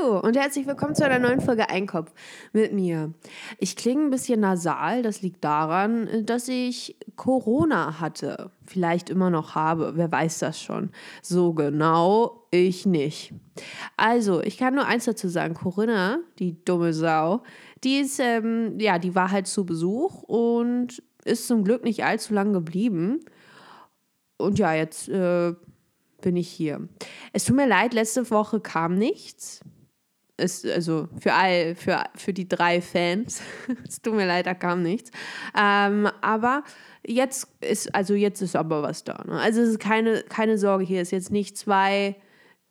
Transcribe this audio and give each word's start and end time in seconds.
Hallo 0.00 0.20
und 0.20 0.36
herzlich 0.36 0.66
willkommen 0.66 0.94
zu 0.94 1.04
einer 1.04 1.18
neuen 1.18 1.40
Folge 1.40 1.70
Einkopf 1.70 2.12
mit 2.52 2.72
mir. 2.72 3.12
Ich 3.58 3.76
klinge 3.76 4.02
ein 4.04 4.10
bisschen 4.10 4.40
nasal, 4.40 5.02
das 5.02 5.22
liegt 5.22 5.44
daran, 5.44 6.24
dass 6.24 6.48
ich 6.48 6.96
Corona 7.16 8.00
hatte. 8.00 8.50
Vielleicht 8.66 9.10
immer 9.10 9.30
noch 9.30 9.54
habe, 9.54 9.92
wer 9.96 10.10
weiß 10.10 10.40
das 10.40 10.60
schon. 10.60 10.90
So 11.22 11.52
genau, 11.52 12.46
ich 12.50 12.86
nicht. 12.86 13.32
Also, 13.96 14.40
ich 14.42 14.56
kann 14.58 14.74
nur 14.74 14.86
eins 14.86 15.04
dazu 15.04 15.28
sagen: 15.28 15.54
Corinna, 15.54 16.18
die 16.38 16.62
dumme 16.64 16.92
Sau, 16.92 17.42
die 17.84 17.98
ist, 17.98 18.20
ähm, 18.20 18.78
ja, 18.78 18.98
die 18.98 19.14
war 19.14 19.30
halt 19.30 19.46
zu 19.46 19.64
Besuch 19.64 20.22
und 20.24 21.02
ist 21.24 21.46
zum 21.46 21.64
Glück 21.64 21.84
nicht 21.84 22.04
allzu 22.04 22.34
lang 22.34 22.52
geblieben. 22.52 23.20
Und 24.36 24.58
ja, 24.58 24.74
jetzt 24.74 25.08
äh, 25.08 25.54
bin 26.20 26.36
ich 26.36 26.48
hier. 26.48 26.88
Es 27.32 27.44
tut 27.44 27.56
mir 27.56 27.66
leid, 27.66 27.94
letzte 27.94 28.30
Woche 28.30 28.60
kam 28.60 28.94
nichts. 28.94 29.60
Es, 30.38 30.64
also 30.64 31.08
für 31.20 31.34
all, 31.34 31.74
für, 31.74 32.04
für 32.14 32.32
die 32.32 32.48
drei 32.48 32.80
Fans. 32.80 33.42
es 33.86 34.00
tut 34.00 34.14
mir 34.14 34.26
leid, 34.26 34.46
da 34.46 34.54
kam 34.54 34.82
nichts. 34.82 35.10
Ähm, 35.58 36.08
aber 36.20 36.62
jetzt 37.06 37.48
ist, 37.60 37.94
also 37.94 38.14
jetzt 38.14 38.40
ist 38.40 38.56
aber 38.56 38.82
was 38.82 39.04
da. 39.04 39.22
Ne? 39.26 39.38
Also 39.38 39.60
es 39.60 39.70
ist 39.70 39.80
keine, 39.80 40.22
keine 40.22 40.56
Sorge, 40.56 40.84
hier 40.84 41.02
ist 41.02 41.10
jetzt 41.10 41.30
nicht 41.30 41.58
zwei, 41.58 42.16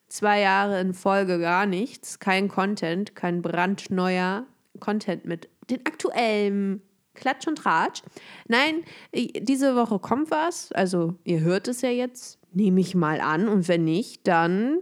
zwei 0.08 0.40
Jahre 0.40 0.80
in 0.80 0.94
Folge 0.94 1.40
gar 1.40 1.66
nichts. 1.66 2.20
Kein 2.20 2.48
Content, 2.48 3.16
kein 3.16 3.42
brandneuer 3.42 4.46
Content 4.80 5.26
mit 5.26 5.50
den 5.70 5.86
aktuellen 5.86 6.82
Klatsch 7.18 7.48
und 7.48 7.58
Tratsch. 7.58 8.02
Nein, 8.48 8.84
diese 9.14 9.76
Woche 9.76 10.00
kommt 10.00 10.32
was. 10.32 10.72
Also 10.72 11.16
ihr 11.24 11.42
hört 11.42 11.68
es 11.68 11.82
ja 11.82 11.90
jetzt, 11.90 12.40
nehme 12.54 12.80
ich 12.80 12.96
mal 12.96 13.20
an. 13.20 13.50
Und 13.50 13.68
wenn 13.68 13.84
nicht, 13.84 14.28
dann 14.28 14.80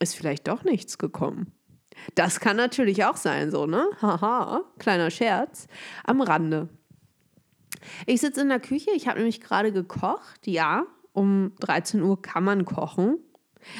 ist 0.00 0.16
vielleicht 0.16 0.48
doch 0.48 0.64
nichts 0.64 0.98
gekommen. 0.98 1.52
Das 2.14 2.40
kann 2.40 2.56
natürlich 2.56 3.04
auch 3.04 3.16
sein, 3.16 3.50
so, 3.50 3.66
ne? 3.66 3.86
Haha, 4.00 4.64
kleiner 4.78 5.10
Scherz 5.10 5.68
am 6.04 6.20
Rande. 6.20 6.68
Ich 8.06 8.20
sitze 8.20 8.40
in 8.40 8.48
der 8.48 8.60
Küche, 8.60 8.90
ich 8.94 9.06
habe 9.06 9.18
nämlich 9.18 9.40
gerade 9.40 9.72
gekocht. 9.72 10.46
Ja, 10.46 10.86
um 11.12 11.52
13 11.60 12.02
Uhr 12.02 12.20
kann 12.20 12.44
man 12.44 12.64
kochen. 12.64 13.18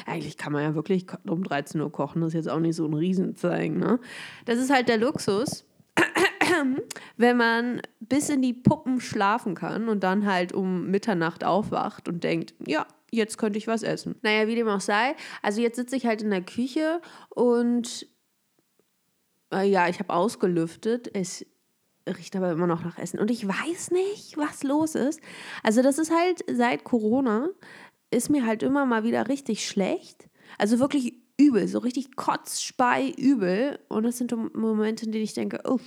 Eigentlich 0.05 0.37
kann 0.37 0.53
man 0.53 0.63
ja 0.63 0.75
wirklich 0.75 1.05
um 1.27 1.43
13 1.43 1.79
Uhr 1.81 1.91
kochen, 1.91 2.21
das 2.21 2.29
ist 2.29 2.33
jetzt 2.33 2.49
auch 2.49 2.59
nicht 2.59 2.75
so 2.75 2.87
ein 2.87 2.93
Riesenzeigen, 2.93 3.77
ne? 3.77 3.99
Das 4.45 4.57
ist 4.57 4.71
halt 4.71 4.89
der 4.89 4.97
Luxus 4.97 5.65
wenn 7.17 7.37
man 7.37 7.81
bis 7.99 8.29
in 8.29 8.41
die 8.41 8.53
Puppen 8.53 8.99
schlafen 8.99 9.55
kann 9.55 9.89
und 9.89 10.03
dann 10.03 10.25
halt 10.25 10.53
um 10.53 10.89
Mitternacht 10.89 11.43
aufwacht 11.43 12.07
und 12.07 12.23
denkt, 12.23 12.53
ja, 12.65 12.85
jetzt 13.15 13.37
könnte 13.37 13.57
ich 13.57 13.67
was 13.67 13.83
essen. 13.83 14.15
Naja, 14.21 14.47
wie 14.47 14.55
dem 14.55 14.67
auch 14.67 14.81
sei. 14.81 15.15
Also 15.41 15.61
jetzt 15.61 15.75
sitze 15.75 15.95
ich 15.95 16.05
halt 16.05 16.21
in 16.21 16.29
der 16.29 16.41
Küche 16.41 17.01
und 17.29 18.07
äh, 19.53 19.67
ja, 19.67 19.87
ich 19.87 19.99
habe 19.99 20.13
ausgelüftet. 20.13 21.09
Es 21.13 21.45
riecht 22.07 22.35
aber 22.35 22.51
immer 22.51 22.67
noch 22.67 22.83
nach 22.83 22.97
Essen. 22.97 23.19
Und 23.19 23.31
ich 23.31 23.47
weiß 23.47 23.91
nicht, 23.91 24.37
was 24.37 24.63
los 24.63 24.95
ist. 24.95 25.19
Also 25.63 25.81
das 25.81 25.97
ist 25.97 26.11
halt 26.11 26.43
seit 26.51 26.83
Corona, 26.83 27.49
ist 28.11 28.29
mir 28.29 28.45
halt 28.45 28.63
immer 28.63 28.85
mal 28.85 29.03
wieder 29.03 29.27
richtig 29.27 29.67
schlecht. 29.67 30.29
Also 30.57 30.79
wirklich 30.79 31.15
übel, 31.37 31.67
so 31.67 31.79
richtig 31.79 32.15
kotzspei 32.15 33.09
übel. 33.17 33.79
Und 33.89 34.03
das 34.03 34.17
sind 34.17 34.31
Momente, 34.55 35.05
in 35.05 35.11
denen 35.11 35.23
ich 35.23 35.33
denke, 35.33 35.61
uff, 35.69 35.81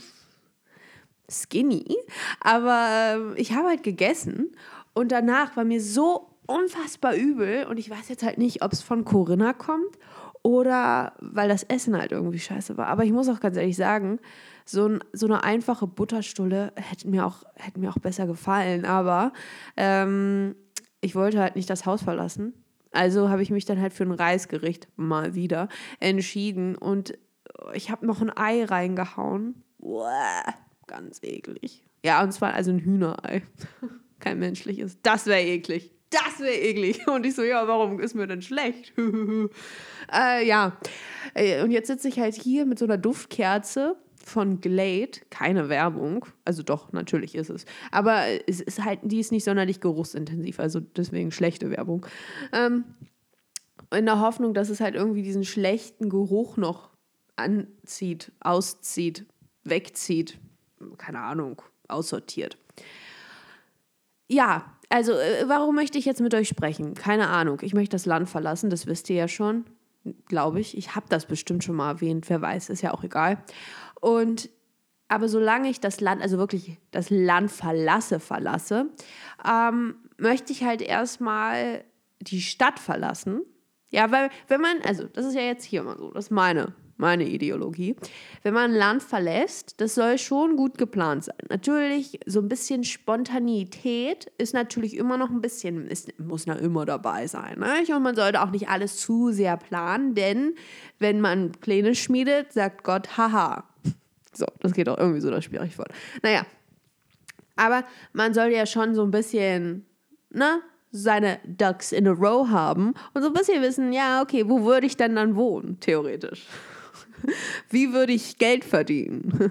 skinny, 1.31 1.97
aber 2.41 3.35
äh, 3.37 3.41
ich 3.41 3.53
habe 3.53 3.69
halt 3.69 3.83
gegessen 3.83 4.57
und 4.95 5.13
danach 5.13 5.57
war 5.57 5.65
mir 5.65 5.81
so 5.81 6.38
unfassbar 6.49 7.15
übel 7.15 7.67
und 7.67 7.79
ich 7.79 7.91
weiß 7.91 8.09
jetzt 8.09 8.23
halt 8.23 8.39
nicht, 8.39 8.63
ob 8.63 8.73
es 8.73 8.83
von 8.83 9.05
Corinna 9.05 9.53
kommt 9.53 9.99
oder 10.43 11.13
weil 11.21 11.49
das 11.49 11.63
Essen 11.65 11.97
halt 11.97 12.13
irgendwie 12.13 12.39
scheiße 12.39 12.77
war. 12.77 12.87
Aber 12.87 13.05
ich 13.05 13.13
muss 13.13 13.29
auch 13.29 13.41
ganz 13.41 13.57
ehrlich 13.57 13.77
sagen, 13.77 14.19
so, 14.65 14.87
ein, 14.87 15.05
so 15.13 15.27
eine 15.27 15.45
einfache 15.45 15.87
Butterstulle 15.87 16.73
hätte 16.77 17.09
mir 17.09 17.27
auch, 17.27 17.45
hätte 17.55 17.81
mir 17.81 17.91
auch 17.91 17.99
besser 17.99 18.27
gefallen. 18.27 18.85
Aber 18.85 19.33
ähm, 19.77 20.55
ich 21.01 21.15
wollte 21.15 21.41
halt 21.41 21.57
nicht 21.57 21.71
das 21.71 21.87
Haus 21.87 22.03
verlassen. 22.03 22.55
Also 22.93 23.29
habe 23.29 23.43
ich 23.43 23.51
mich 23.51 23.65
dann 23.65 23.81
halt 23.81 23.93
für 23.93 24.05
ein 24.05 24.13
Reisgericht 24.13 24.89
mal 24.97 25.35
wieder 25.35 25.69
entschieden 26.01 26.77
und 26.77 27.19
ich 27.75 27.91
habe 27.91 28.07
noch 28.07 28.21
ein 28.23 28.35
Ei 28.35 28.65
reingehauen. 28.65 29.63
Uah 29.79 30.45
ganz 30.89 31.23
eklig. 31.23 31.85
Ja, 32.05 32.23
und 32.25 32.33
zwar 32.33 32.55
also 32.55 32.73
ein 32.73 32.81
Hühnerei. 32.81 33.43
Kein 34.19 34.41
menschliches. 34.41 34.99
Das 35.03 35.27
wäre 35.27 35.43
eklig. 35.43 35.95
Das 36.11 36.41
wäre 36.41 36.55
eklig. 36.55 37.07
Und 37.09 37.27
ich 37.27 37.35
so, 37.35 37.43
ja, 37.43 37.67
warum 37.69 38.01
ist 38.01 38.15
mir 38.15 38.27
denn 38.27 38.43
schlecht? 38.43 38.93
äh, 40.13 40.47
ja. 40.47 40.77
Äh, 41.35 41.63
und 41.63 41.71
jetzt 41.71 41.89
sitze 41.89 42.09
ich 42.09 42.19
halt 42.19 42.35
hier 42.35 42.65
mit 42.65 42.79
so 42.79 42.85
einer 42.85 42.97
Duftkerze 42.97 43.97
von 44.25 44.61
Glade. 44.61 45.21
Keine 45.31 45.69
Werbung. 45.69 46.27
Also 46.45 46.63
doch, 46.63 46.93
natürlich 46.93 47.35
ist 47.35 47.51
es. 47.51 47.65
Aber 47.91 48.25
es 48.47 48.61
ist 48.61 48.85
halt, 48.85 49.01
die 49.03 49.21
ist 49.21 49.33
nicht 49.33 49.45
sonderlich 49.45 49.81
geruchsintensiv. 49.81 50.61
Also 50.61 50.81
deswegen 50.81 51.31
schlechte 51.31 51.71
Werbung. 51.71 52.07
Ähm, 52.53 52.85
in 53.95 54.07
der 54.07 54.21
Hoffnung, 54.21 54.55
dass 54.55 54.69
es 54.69 54.81
halt 54.81 54.95
irgendwie 54.95 55.23
diesen 55.23 55.45
schlechten 55.45 56.11
Geruch 56.11 56.57
noch 56.57 56.91
anzieht, 57.37 58.33
auszieht, 58.41 59.25
wegzieht 59.65 60.39
keine 60.97 61.21
Ahnung, 61.21 61.63
aussortiert. 61.89 62.57
Ja, 64.29 64.78
also 64.89 65.13
äh, 65.13 65.45
warum 65.47 65.75
möchte 65.75 65.99
ich 65.99 66.05
jetzt 66.05 66.21
mit 66.21 66.35
euch 66.35 66.49
sprechen? 66.49 66.95
Keine 66.95 67.29
Ahnung. 67.29 67.59
Ich 67.63 67.75
möchte 67.75 67.95
das 67.95 68.07
Land 68.07 68.29
verlassen, 68.29 68.71
das 68.71 68.87
wisst 68.87 69.11
ihr 69.11 69.17
ja 69.17 69.29
schon, 69.29 69.65
glaube 70.27 70.61
ich. 70.61 70.77
Ich 70.77 70.95
habe 70.95 71.07
das 71.09 71.27
bestimmt 71.27 71.65
schon 71.65 71.77
mal 71.77 71.91
erwähnt, 71.91 72.29
wer 72.29 72.41
weiß, 72.41 72.71
ist 72.71 72.83
ja 72.83 72.95
auch 72.95 73.05
egal. 73.05 73.43
Und 74.01 74.51
aber 75.09 75.29
solange 75.29 75.71
ich 75.71 75.81
das 75.81 76.01
Land, 76.01 76.21
also 76.21 76.37
wirklich 76.37 76.77
das 76.91 77.09
Land 77.09 77.51
verlasse, 77.51 78.21
verlasse, 78.21 78.91
ähm, 79.47 79.97
möchte 80.19 80.53
ich 80.53 80.65
halt 80.65 80.83
erstmal 80.83 81.85
die 82.21 82.43
Stadt 82.43 82.79
verlassen. 82.79 83.43
Ja, 83.91 84.11
weil 84.11 84.29
wenn 84.49 84.61
man, 84.61 84.83
also 84.85 85.05
das 85.05 85.25
ist 85.25 85.35
ja 85.35 85.41
jetzt 85.41 85.65
hier 85.65 85.83
mal 85.83 85.97
so, 85.97 86.11
das 86.11 86.27
ist 86.27 86.31
meine 86.31 86.75
meine 86.99 87.25
Ideologie. 87.25 87.97
Wenn 88.43 88.53
man 88.53 88.73
ein 88.73 88.77
Land 88.77 89.03
verlässt, 89.03 89.81
das 89.81 89.95
soll 89.95 90.19
schon 90.19 90.57
gut 90.57 90.77
geplant 90.77 91.25
sein. 91.25 91.37
Natürlich, 91.49 92.21
so 92.27 92.41
ein 92.41 92.49
bisschen 92.49 92.85
Spontanität 92.85 94.31
ist 94.37 94.53
natürlich 94.53 94.97
immer 94.97 95.17
noch 95.17 95.31
ein 95.31 95.41
bisschen, 95.41 95.87
ist, 95.87 96.19
muss 96.19 96.45
da 96.45 96.55
immer 96.55 96.85
dabei 96.85 97.27
sein. 97.27 97.61
Ne? 97.61 97.95
Und 97.95 98.03
man 98.03 98.17
sollte 98.17 98.43
auch 98.43 98.51
nicht 98.51 98.69
alles 98.69 98.99
zu 98.99 99.31
sehr 99.31 99.57
planen, 99.57 100.15
denn 100.15 100.55
wenn 100.99 101.21
man 101.21 101.53
Pläne 101.53 101.95
schmiedet, 101.95 102.53
sagt 102.53 102.85
Gott, 102.85 103.17
haha. 103.17 103.65
So, 104.35 104.47
das 104.61 104.73
geht 104.73 104.89
auch 104.89 104.99
irgendwie 104.99 105.21
so 105.21 105.31
das 105.31 105.45
Sprichwort. 105.45 105.93
Naja, 106.23 106.43
aber 107.57 107.85
man 108.13 108.35
sollte 108.35 108.57
ja 108.57 108.67
schon 108.67 108.95
so 108.95 109.03
ein 109.03 109.11
bisschen, 109.11 109.87
ne? 110.31 110.61
seine 110.91 111.39
Ducks 111.45 111.93
in 111.93 112.07
a 112.09 112.13
row 112.13 112.49
haben 112.49 112.95
und 113.13 113.23
so 113.23 113.29
ein 113.29 113.35
bisschen 113.35 113.63
wissen, 113.63 113.93
ja, 113.93 114.23
okay, 114.23 114.49
wo 114.49 114.65
würde 114.65 114.87
ich 114.87 114.97
denn 114.97 115.17
dann 115.17 115.37
wohnen, 115.37 115.79
theoretisch? 115.81 116.47
Wie 117.71 117.93
würde 117.93 118.13
ich 118.13 118.39
Geld 118.39 118.65
verdienen? 118.65 119.51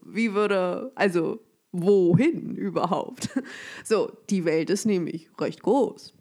Wie 0.04 0.34
würde, 0.34 0.92
also 0.94 1.40
wohin 1.72 2.56
überhaupt? 2.56 3.28
So, 3.84 4.12
die 4.30 4.44
Welt 4.44 4.70
ist 4.70 4.86
nämlich 4.86 5.28
recht 5.38 5.62
groß. 5.62 6.14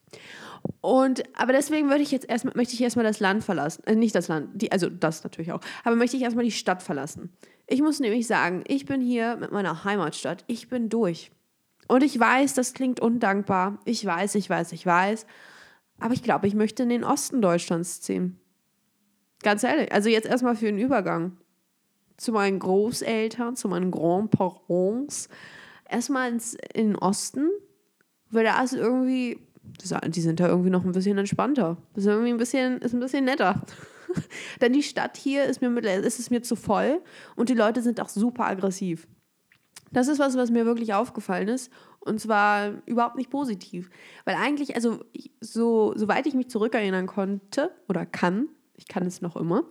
Und, 0.81 1.23
aber 1.33 1.53
deswegen 1.53 1.89
würde 1.89 2.03
ich 2.03 2.11
jetzt 2.11 2.29
erstmal, 2.29 2.55
möchte 2.55 2.73
ich 2.73 2.81
erstmal 2.81 3.05
das 3.05 3.19
Land 3.19 3.43
verlassen. 3.43 3.83
Äh, 3.85 3.95
nicht 3.95 4.15
das 4.15 4.27
Land, 4.27 4.49
die, 4.61 4.71
also 4.71 4.89
das 4.89 5.23
natürlich 5.23 5.51
auch. 5.51 5.61
Aber 5.83 5.95
möchte 5.95 6.17
ich 6.17 6.23
erstmal 6.23 6.45
die 6.45 6.51
Stadt 6.51 6.83
verlassen. 6.83 7.33
Ich 7.67 7.81
muss 7.81 7.99
nämlich 7.99 8.27
sagen, 8.27 8.63
ich 8.67 8.85
bin 8.85 9.01
hier 9.01 9.37
mit 9.37 9.51
meiner 9.51 9.83
Heimatstadt. 9.83 10.43
Ich 10.47 10.69
bin 10.69 10.89
durch. 10.89 11.31
Und 11.87 12.03
ich 12.03 12.19
weiß, 12.19 12.53
das 12.53 12.73
klingt 12.73 12.99
undankbar. 12.99 13.79
Ich 13.85 14.05
weiß, 14.05 14.35
ich 14.35 14.49
weiß, 14.49 14.71
ich 14.71 14.85
weiß. 14.85 15.25
Aber 15.99 16.13
ich 16.13 16.23
glaube, 16.23 16.47
ich 16.47 16.55
möchte 16.55 16.83
in 16.83 16.89
den 16.89 17.03
Osten 17.03 17.41
Deutschlands 17.41 18.01
ziehen. 18.01 18.39
Ganz 19.43 19.63
ehrlich, 19.63 19.91
also 19.91 20.09
jetzt 20.09 20.27
erstmal 20.27 20.55
für 20.55 20.65
den 20.65 20.79
Übergang 20.79 21.37
zu 22.17 22.31
meinen 22.31 22.59
Großeltern, 22.59 23.55
zu 23.55 23.67
meinen 23.67 23.91
Grandparents. 23.91 25.29
Erstmal 25.89 26.31
ins, 26.31 26.55
in 26.73 26.91
den 26.91 26.95
Osten, 26.95 27.49
weil 28.31 28.45
da 28.45 28.61
ist 28.63 28.73
irgendwie, 28.73 29.39
die 30.07 30.21
sind 30.21 30.39
da 30.39 30.47
irgendwie 30.47 30.69
noch 30.69 30.85
ein 30.85 30.93
bisschen 30.93 31.17
entspannter. 31.17 31.77
Das 31.93 32.05
ist 32.05 32.09
irgendwie 32.09 32.31
ein 32.31 32.37
bisschen, 32.37 32.79
ist 32.79 32.93
ein 32.93 32.99
bisschen 32.99 33.25
netter. 33.25 33.61
Denn 34.61 34.73
die 34.73 34.83
Stadt 34.83 35.17
hier 35.17 35.43
ist 35.43 35.61
mir, 35.61 35.77
ist 35.77 36.19
es 36.19 36.29
mir 36.29 36.41
zu 36.41 36.55
voll 36.55 37.01
und 37.35 37.49
die 37.49 37.53
Leute 37.53 37.81
sind 37.81 37.99
auch 37.99 38.09
super 38.09 38.45
aggressiv. 38.45 39.07
Das 39.91 40.07
ist 40.07 40.19
was, 40.19 40.35
was 40.35 40.49
mir 40.49 40.65
wirklich 40.65 40.93
aufgefallen 40.93 41.49
ist. 41.49 41.71
Und 41.99 42.19
zwar 42.19 42.81
überhaupt 42.85 43.15
nicht 43.15 43.29
positiv. 43.29 43.89
Weil 44.25 44.35
eigentlich, 44.35 44.75
also 44.75 44.99
so, 45.39 45.93
soweit 45.95 46.25
ich 46.25 46.33
mich 46.33 46.49
zurückerinnern 46.49 47.05
konnte 47.05 47.71
oder 47.87 48.05
kann, 48.05 48.49
ich 48.75 48.87
kann 48.87 49.05
es 49.05 49.21
noch 49.21 49.35
immer. 49.35 49.63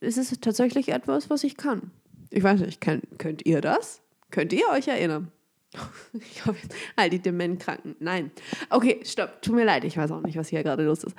Es 0.00 0.16
ist 0.16 0.42
tatsächlich 0.42 0.88
etwas, 0.90 1.30
was 1.30 1.44
ich 1.44 1.56
kann. 1.56 1.90
Ich 2.30 2.42
weiß 2.42 2.60
nicht, 2.60 2.80
kann, 2.80 3.02
könnt 3.18 3.46
ihr 3.46 3.60
das? 3.60 4.02
Könnt 4.30 4.52
ihr 4.52 4.68
euch 4.68 4.88
erinnern? 4.88 5.30
Ich 6.12 6.46
hoffe, 6.46 6.68
all 6.94 7.10
die 7.10 7.18
Dementkranken. 7.18 7.96
Nein. 7.98 8.30
Okay, 8.70 9.00
stopp. 9.04 9.42
Tut 9.42 9.56
mir 9.56 9.64
leid. 9.64 9.84
Ich 9.84 9.96
weiß 9.96 10.12
auch 10.12 10.22
nicht, 10.22 10.36
was 10.36 10.48
hier 10.48 10.62
gerade 10.62 10.84
los 10.84 11.02
ist. 11.02 11.16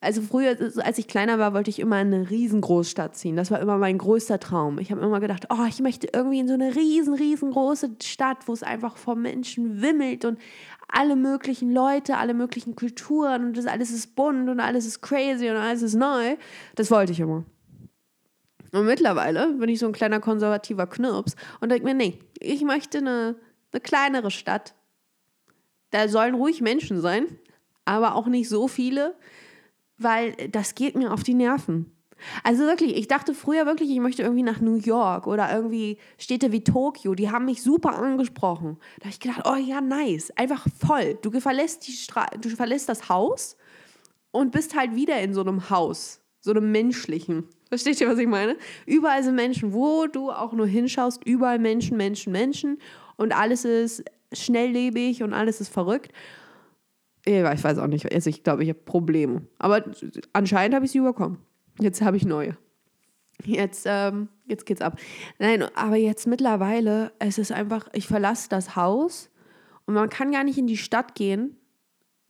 Also 0.00 0.20
früher, 0.22 0.56
als 0.84 0.98
ich 0.98 1.08
kleiner 1.08 1.38
war, 1.38 1.54
wollte 1.54 1.70
ich 1.70 1.78
immer 1.78 2.00
in 2.00 2.12
eine 2.12 2.30
riesengroßstadt 2.30 3.16
ziehen. 3.16 3.36
Das 3.36 3.50
war 3.50 3.60
immer 3.60 3.78
mein 3.78 3.98
größter 3.98 4.38
Traum. 4.38 4.78
Ich 4.78 4.90
habe 4.90 5.00
immer 5.00 5.20
gedacht, 5.20 5.46
oh, 5.50 5.64
ich 5.68 5.80
möchte 5.80 6.08
irgendwie 6.12 6.38
in 6.38 6.48
so 6.48 6.54
eine 6.54 6.76
riesen, 6.76 7.14
riesengroße 7.14 7.96
Stadt, 8.02 8.46
wo 8.46 8.52
es 8.52 8.62
einfach 8.62 8.96
vor 8.96 9.16
Menschen 9.16 9.80
wimmelt 9.80 10.24
und 10.24 10.38
alle 10.88 11.16
möglichen 11.16 11.72
Leute, 11.72 12.18
alle 12.18 12.34
möglichen 12.34 12.76
Kulturen 12.76 13.44
und 13.46 13.56
das 13.56 13.66
alles 13.66 13.90
ist 13.90 14.14
bunt 14.14 14.48
und 14.48 14.60
alles 14.60 14.86
ist 14.86 15.00
crazy 15.00 15.50
und 15.50 15.56
alles 15.56 15.82
ist 15.82 15.94
neu. 15.94 16.36
Das 16.74 16.90
wollte 16.90 17.12
ich 17.12 17.20
immer. 17.20 17.44
Und 18.72 18.84
mittlerweile 18.84 19.52
bin 19.54 19.68
ich 19.68 19.78
so 19.78 19.86
ein 19.86 19.92
kleiner 19.92 20.20
konservativer 20.20 20.86
Knirps 20.86 21.34
und 21.60 21.70
denke 21.70 21.84
mir, 21.84 21.94
nee, 21.94 22.18
ich 22.40 22.62
möchte 22.62 22.98
eine 22.98 23.36
eine 23.76 23.80
kleinere 23.80 24.30
Stadt. 24.30 24.74
Da 25.90 26.08
sollen 26.08 26.34
ruhig 26.34 26.60
Menschen 26.60 27.00
sein, 27.00 27.26
aber 27.84 28.14
auch 28.14 28.26
nicht 28.26 28.48
so 28.48 28.68
viele, 28.68 29.14
weil 29.98 30.32
das 30.50 30.74
geht 30.74 30.96
mir 30.96 31.12
auf 31.12 31.22
die 31.22 31.34
Nerven. 31.34 31.92
Also 32.42 32.64
wirklich, 32.64 32.96
ich 32.96 33.08
dachte 33.08 33.34
früher 33.34 33.66
wirklich, 33.66 33.90
ich 33.90 34.00
möchte 34.00 34.22
irgendwie 34.22 34.42
nach 34.42 34.60
New 34.60 34.76
York 34.76 35.26
oder 35.26 35.52
irgendwie 35.54 35.98
Städte 36.18 36.50
wie 36.50 36.64
Tokio, 36.64 37.14
die 37.14 37.30
haben 37.30 37.44
mich 37.44 37.62
super 37.62 37.98
angesprochen. 37.98 38.78
Da 38.98 39.04
habe 39.04 39.10
ich 39.10 39.20
gedacht, 39.20 39.42
oh 39.44 39.56
ja, 39.56 39.80
nice, 39.80 40.30
einfach 40.36 40.66
voll. 40.78 41.18
Du 41.20 41.30
verlässt, 41.40 41.86
die 41.86 41.92
Stra 41.92 42.26
du 42.40 42.48
verlässt 42.50 42.88
das 42.88 43.08
Haus 43.08 43.56
und 44.30 44.52
bist 44.52 44.74
halt 44.74 44.94
wieder 44.94 45.20
in 45.20 45.34
so 45.34 45.42
einem 45.42 45.68
Haus, 45.70 46.20
so 46.40 46.52
einem 46.52 46.72
menschlichen. 46.72 47.48
Versteht 47.68 48.00
ihr, 48.00 48.08
was 48.08 48.18
ich 48.18 48.28
meine? 48.28 48.56
Überall 48.86 49.22
sind 49.22 49.34
Menschen, 49.34 49.72
wo 49.72 50.06
du 50.06 50.30
auch 50.30 50.52
nur 50.52 50.66
hinschaust, 50.66 51.24
überall 51.26 51.58
Menschen, 51.58 51.96
Menschen, 51.96 52.32
Menschen 52.32 52.78
und 53.16 53.36
alles 53.36 53.64
ist 53.64 54.04
schnelllebig 54.32 55.22
und 55.22 55.32
alles 55.32 55.60
ist 55.60 55.72
verrückt. 55.72 56.12
Ich 57.26 57.64
weiß 57.64 57.78
auch 57.78 57.88
nicht. 57.88 58.10
Also 58.12 58.30
ich 58.30 58.44
glaube, 58.44 58.62
ich 58.62 58.68
habe 58.68 58.78
Probleme. 58.78 59.42
Aber 59.58 59.84
anscheinend 60.32 60.74
habe 60.74 60.84
ich 60.84 60.92
sie 60.92 60.98
überkommen. 60.98 61.38
Jetzt 61.80 62.00
habe 62.00 62.16
ich 62.16 62.24
neue. 62.24 62.56
Jetzt, 63.44 63.84
ähm, 63.86 64.28
jetzt 64.46 64.64
geht's 64.64 64.80
ab. 64.80 64.98
Nein, 65.38 65.64
aber 65.74 65.96
jetzt 65.96 66.26
mittlerweile, 66.26 67.12
es 67.18 67.38
ist 67.38 67.52
einfach, 67.52 67.88
ich 67.92 68.06
verlasse 68.06 68.48
das 68.48 68.76
Haus 68.76 69.30
und 69.86 69.94
man 69.94 70.08
kann 70.08 70.30
gar 70.30 70.44
nicht 70.44 70.56
in 70.56 70.68
die 70.68 70.76
Stadt 70.76 71.14
gehen, 71.14 71.56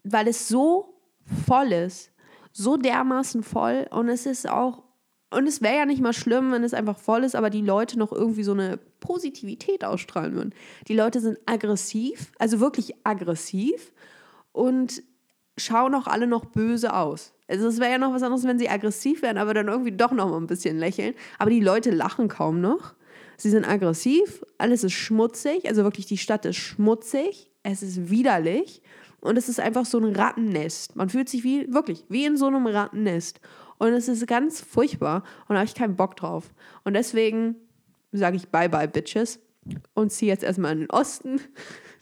weil 0.03 0.27
es 0.29 0.49
so 0.49 0.99
voll 1.47 1.73
ist. 1.73 2.11
So 2.53 2.79
dermaßen 2.79 3.43
voll. 3.43 3.87
Und 3.91 4.09
es 4.09 4.25
ist 4.25 4.49
auch 4.49 4.83
und 5.31 5.47
es 5.47 5.61
wäre 5.61 5.77
ja 5.77 5.87
nicht 5.87 6.01
mal 6.01 6.13
schlimm, 6.13 6.53
wenn 6.53 6.63
es 6.63 6.73
einfach 6.73 6.97
voll 6.97 7.25
ist, 7.25 7.35
aber 7.35 7.51
die 7.51 7.61
Leute 7.61 7.99
noch 7.99 8.13
irgendwie 8.13 8.45
so 8.45 8.53
eine 8.53 8.79
Positivität 9.01 9.85
ausstrahlen 9.85 10.35
würden. 10.35 10.55
Die 10.87 10.95
Leute 10.95 11.21
sind 11.21 11.39
aggressiv, 11.47 12.33
also 12.39 12.61
wirklich 12.61 12.95
aggressiv 13.05 13.93
und 14.57 15.03
schauen 15.59 15.95
auch 15.95 16.07
alle 16.07 16.27
noch 16.27 16.47
böse 16.47 16.95
aus. 16.95 17.35
Also 17.47 17.69
es 17.69 17.79
wäre 17.79 17.93
ja 17.93 17.99
noch 17.99 18.13
was 18.13 18.23
anderes, 18.23 18.45
wenn 18.45 18.59
sie 18.59 18.71
aggressiv 18.71 19.21
wären, 19.21 19.37
aber 19.37 19.53
dann 19.53 19.69
irgendwie 19.69 19.93
doch 19.93 20.13
noch 20.13 20.31
mal 20.31 20.39
ein 20.39 20.47
bisschen 20.47 20.79
lächeln. 20.79 21.15
Aber 21.39 21.51
die 21.51 21.61
Leute 21.61 21.91
lachen 21.91 22.29
kaum 22.29 22.61
noch. 22.61 22.95
Sie 23.37 23.51
sind 23.51 23.69
aggressiv, 23.69 24.43
alles 24.57 24.83
ist 24.83 24.95
schmutzig, 24.95 25.69
also 25.69 25.85
wirklich 25.85 26.07
die 26.07 26.17
Stadt 26.17 26.47
ist 26.47 26.57
schmutzig, 26.57 27.51
es 27.63 27.83
ist 27.83 28.09
widerlich 28.09 28.81
und 29.21 29.37
es 29.37 29.51
ist 29.51 29.61
einfach 29.61 29.85
so 29.85 29.99
ein 29.99 30.17
Rattennest. 30.17 30.97
Man 30.97 31.11
fühlt 31.11 31.29
sich 31.29 31.45
wie, 31.45 31.71
wirklich, 31.73 32.07
wie 32.09 32.25
in 32.25 32.39
so 32.39 32.47
einem 32.47 32.67
Rattennest. 32.67 33.41
Und 33.77 33.89
es 33.89 34.09
ist 34.09 34.27
ganz 34.27 34.63
furchtbar 34.63 35.23
und 35.49 35.55
da 35.55 35.57
habe 35.57 35.67
ich 35.67 35.75
keinen 35.75 35.97
Bock 35.97 36.17
drauf. 36.17 36.55
Und 36.85 36.95
deswegen 36.95 37.57
sage 38.11 38.37
ich 38.37 38.49
Bye-bye, 38.49 38.89
Bitches. 38.89 39.39
Und 39.93 40.13
ziehe 40.13 40.33
jetzt 40.33 40.45
erstmal 40.45 40.73
in 40.73 40.81
den 40.81 40.91
Osten. 40.91 41.41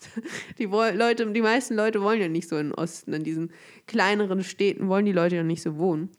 Die 0.58 0.64
Leute, 0.64 1.31
die 1.31 1.43
meisten 1.43 1.75
Leute 1.75 2.02
wollen 2.02 2.20
ja 2.20 2.29
nicht 2.29 2.49
so 2.49 2.56
in 2.56 2.69
den 2.69 2.75
Osten. 2.75 3.12
In 3.12 3.25
diesen 3.25 3.52
kleineren 3.87 4.43
Städten 4.43 4.88
wollen 4.88 5.05
die 5.05 5.12
Leute 5.12 5.37
ja 5.37 5.43
nicht 5.43 5.62
so 5.62 5.79
wohnen. 5.79 6.11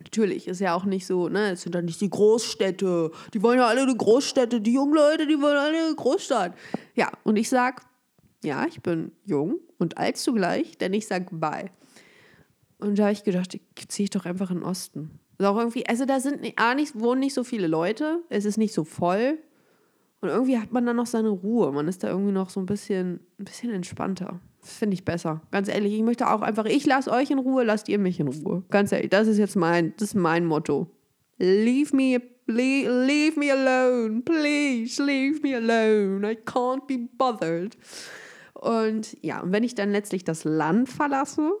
Natürlich 0.00 0.46
ist 0.46 0.60
ja 0.60 0.74
auch 0.74 0.84
nicht 0.84 1.06
so, 1.06 1.28
ne, 1.28 1.52
es 1.52 1.62
sind 1.62 1.74
dann 1.74 1.86
nicht 1.86 2.00
die 2.00 2.10
Großstädte. 2.10 3.10
Die 3.34 3.42
wollen 3.42 3.58
ja 3.58 3.66
alle 3.66 3.82
eine 3.82 3.96
Großstädte. 3.96 4.60
Die 4.60 4.72
jungen 4.72 4.94
Leute, 4.94 5.26
die 5.26 5.40
wollen 5.40 5.56
alle 5.56 5.86
eine 5.86 5.94
Großstadt. 5.94 6.54
Ja, 6.94 7.10
und 7.24 7.36
ich 7.36 7.48
sag, 7.48 7.82
ja, 8.44 8.66
ich 8.66 8.80
bin 8.80 9.12
jung 9.24 9.58
und 9.78 9.98
alt 9.98 10.16
zugleich, 10.16 10.78
denn 10.78 10.92
ich 10.92 11.06
sag 11.06 11.28
bye. 11.32 11.70
Und 12.78 12.98
da 12.98 13.04
habe 13.04 13.12
ich 13.12 13.24
gedacht, 13.24 13.58
ziehe 13.88 14.04
ich 14.04 14.10
doch 14.10 14.24
einfach 14.24 14.50
in 14.50 14.58
den 14.58 14.64
Osten. 14.64 15.18
Also 15.38 15.52
auch 15.52 15.58
irgendwie, 15.58 15.86
also 15.86 16.04
da 16.04 16.20
sind 16.20 16.52
A, 16.56 16.74
nicht, 16.74 16.98
wohnen 16.98 17.20
nicht 17.20 17.34
so 17.34 17.44
viele 17.44 17.66
Leute, 17.66 18.22
es 18.28 18.44
ist 18.44 18.56
nicht 18.56 18.74
so 18.74 18.84
voll. 18.84 19.38
Und 20.20 20.30
irgendwie 20.30 20.58
hat 20.58 20.72
man 20.72 20.84
dann 20.84 20.96
noch 20.96 21.06
seine 21.06 21.28
Ruhe. 21.28 21.70
Man 21.72 21.86
ist 21.86 22.02
da 22.02 22.08
irgendwie 22.08 22.32
noch 22.32 22.50
so 22.50 22.60
ein 22.60 22.66
bisschen, 22.66 23.20
ein 23.38 23.44
bisschen 23.44 23.70
entspannter. 23.70 24.40
Das 24.60 24.76
finde 24.76 24.94
ich 24.94 25.04
besser. 25.04 25.42
Ganz 25.52 25.68
ehrlich, 25.68 25.94
ich 25.94 26.02
möchte 26.02 26.28
auch 26.28 26.40
einfach, 26.40 26.64
ich 26.64 26.84
lasse 26.86 27.10
euch 27.10 27.30
in 27.30 27.38
Ruhe, 27.38 27.62
lasst 27.62 27.88
ihr 27.88 27.98
mich 27.98 28.18
in 28.18 28.28
Ruhe. 28.28 28.64
Ganz 28.70 28.90
ehrlich, 28.90 29.10
das 29.10 29.28
ist 29.28 29.38
jetzt 29.38 29.54
mein, 29.54 29.94
das 29.96 30.08
ist 30.08 30.14
mein 30.14 30.44
Motto. 30.44 30.90
Leave 31.38 31.94
me, 31.94 32.20
leave, 32.46 33.06
leave 33.06 33.38
me 33.38 33.52
alone. 33.52 34.22
Please, 34.22 35.00
leave 35.02 35.40
me 35.42 35.54
alone. 35.54 36.28
I 36.28 36.34
can't 36.34 36.86
be 36.88 37.08
bothered. 37.16 37.76
Und 38.54 39.16
ja, 39.22 39.40
und 39.40 39.52
wenn 39.52 39.62
ich 39.62 39.76
dann 39.76 39.92
letztlich 39.92 40.24
das 40.24 40.42
Land 40.42 40.88
verlasse, 40.88 41.52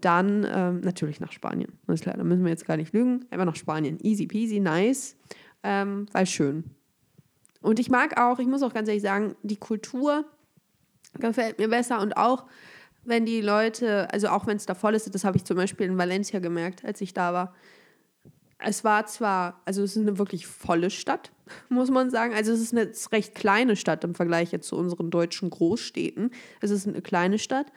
dann 0.00 0.44
ähm, 0.52 0.80
natürlich 0.80 1.20
nach 1.20 1.30
Spanien. 1.30 1.78
Alles 1.86 2.00
klar, 2.00 2.16
da 2.16 2.24
müssen 2.24 2.42
wir 2.42 2.50
jetzt 2.50 2.66
gar 2.66 2.76
nicht 2.76 2.92
lügen. 2.92 3.24
Einfach 3.30 3.46
nach 3.46 3.56
Spanien. 3.56 3.98
Easy 4.02 4.26
peasy, 4.26 4.58
nice. 4.58 5.16
Ähm, 5.62 6.06
weil 6.12 6.26
schön. 6.26 6.64
Und 7.60 7.78
ich 7.78 7.90
mag 7.90 8.20
auch, 8.20 8.38
ich 8.38 8.46
muss 8.46 8.62
auch 8.62 8.72
ganz 8.72 8.88
ehrlich 8.88 9.02
sagen, 9.02 9.36
die 9.42 9.56
Kultur 9.56 10.24
gefällt 11.18 11.58
mir 11.58 11.68
besser 11.68 12.00
und 12.00 12.16
auch 12.16 12.46
wenn 13.04 13.24
die 13.24 13.40
Leute, 13.40 14.12
also 14.12 14.28
auch 14.28 14.46
wenn 14.46 14.58
es 14.58 14.66
da 14.66 14.74
voll 14.74 14.94
ist, 14.94 15.12
das 15.14 15.24
habe 15.24 15.36
ich 15.36 15.44
zum 15.44 15.56
Beispiel 15.56 15.86
in 15.86 15.96
Valencia 15.96 16.40
gemerkt, 16.40 16.84
als 16.84 17.00
ich 17.00 17.14
da 17.14 17.32
war. 17.32 17.54
Es 18.58 18.84
war 18.84 19.06
zwar, 19.06 19.62
also 19.64 19.82
es 19.82 19.96
ist 19.96 20.02
eine 20.02 20.18
wirklich 20.18 20.46
volle 20.46 20.90
Stadt, 20.90 21.32
muss 21.68 21.90
man 21.90 22.10
sagen. 22.10 22.34
Also 22.34 22.52
es 22.52 22.60
ist 22.60 22.74
eine 22.74 22.92
recht 23.12 23.34
kleine 23.34 23.76
Stadt 23.76 24.04
im 24.04 24.14
Vergleich 24.14 24.52
jetzt 24.52 24.68
zu 24.68 24.76
unseren 24.76 25.10
deutschen 25.10 25.50
Großstädten. 25.50 26.30
Es 26.60 26.70
ist 26.70 26.86
eine 26.86 27.00
kleine 27.00 27.38
Stadt 27.38 27.72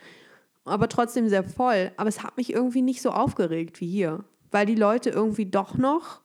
aber 0.66 0.90
trotzdem 0.90 1.30
sehr 1.30 1.44
voll. 1.44 1.92
Aber 1.98 2.10
es 2.10 2.24
hat 2.24 2.38
mich 2.38 2.54
irgendwie 2.54 2.82
nicht 2.82 3.02
so 3.02 3.12
aufgeregt 3.12 3.82
wie 3.82 3.90
hier, 3.90 4.24
weil 4.52 4.66
die 4.66 4.76
Leute 4.76 5.10
irgendwie 5.10 5.46
doch 5.46 5.78
noch 5.78 6.22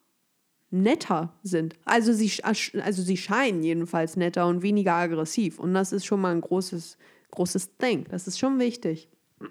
netter 0.70 1.32
sind. 1.42 1.74
Also 1.84 2.12
sie, 2.12 2.42
also 2.42 3.02
sie 3.02 3.16
scheinen 3.16 3.62
jedenfalls 3.62 4.16
netter 4.16 4.46
und 4.46 4.62
weniger 4.62 4.94
aggressiv. 4.94 5.58
Und 5.58 5.74
das 5.74 5.92
ist 5.92 6.04
schon 6.04 6.20
mal 6.20 6.34
ein 6.34 6.40
großes, 6.40 6.98
großes 7.30 7.76
Ding. 7.76 8.06
Das 8.10 8.26
ist 8.26 8.38
schon 8.38 8.58
wichtig. 8.58 9.08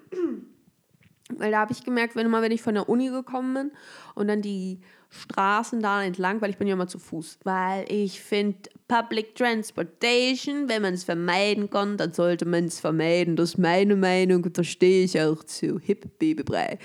Weil 1.36 1.50
da 1.50 1.58
habe 1.58 1.72
ich 1.72 1.82
gemerkt, 1.82 2.14
wenn 2.14 2.26
immer, 2.26 2.40
wenn 2.40 2.52
ich 2.52 2.62
von 2.62 2.74
der 2.74 2.88
Uni 2.88 3.08
gekommen 3.08 3.54
bin 3.54 3.70
und 4.14 4.28
dann 4.28 4.42
die 4.42 4.80
Straßen 5.08 5.80
da 5.80 6.02
entlang, 6.02 6.40
weil 6.40 6.50
ich 6.50 6.58
bin 6.58 6.68
ja 6.68 6.74
immer 6.74 6.88
zu 6.88 6.98
Fuß, 6.98 7.38
weil 7.44 7.84
ich 7.88 8.20
finde 8.20 8.58
Public 8.88 9.34
Transportation, 9.34 10.68
wenn 10.68 10.82
man 10.82 10.94
es 10.94 11.04
vermeiden 11.04 11.70
kann, 11.70 11.96
dann 11.96 12.12
sollte 12.12 12.44
man 12.44 12.66
es 12.66 12.80
vermeiden. 12.80 13.36
Das 13.36 13.50
ist 13.50 13.58
meine 13.58 13.96
Meinung 13.96 14.52
da 14.52 14.62
stehe 14.62 15.04
ich 15.04 15.20
auch 15.20 15.42
zu. 15.44 15.78
Hip, 15.80 16.18
Babybrei. 16.18 16.78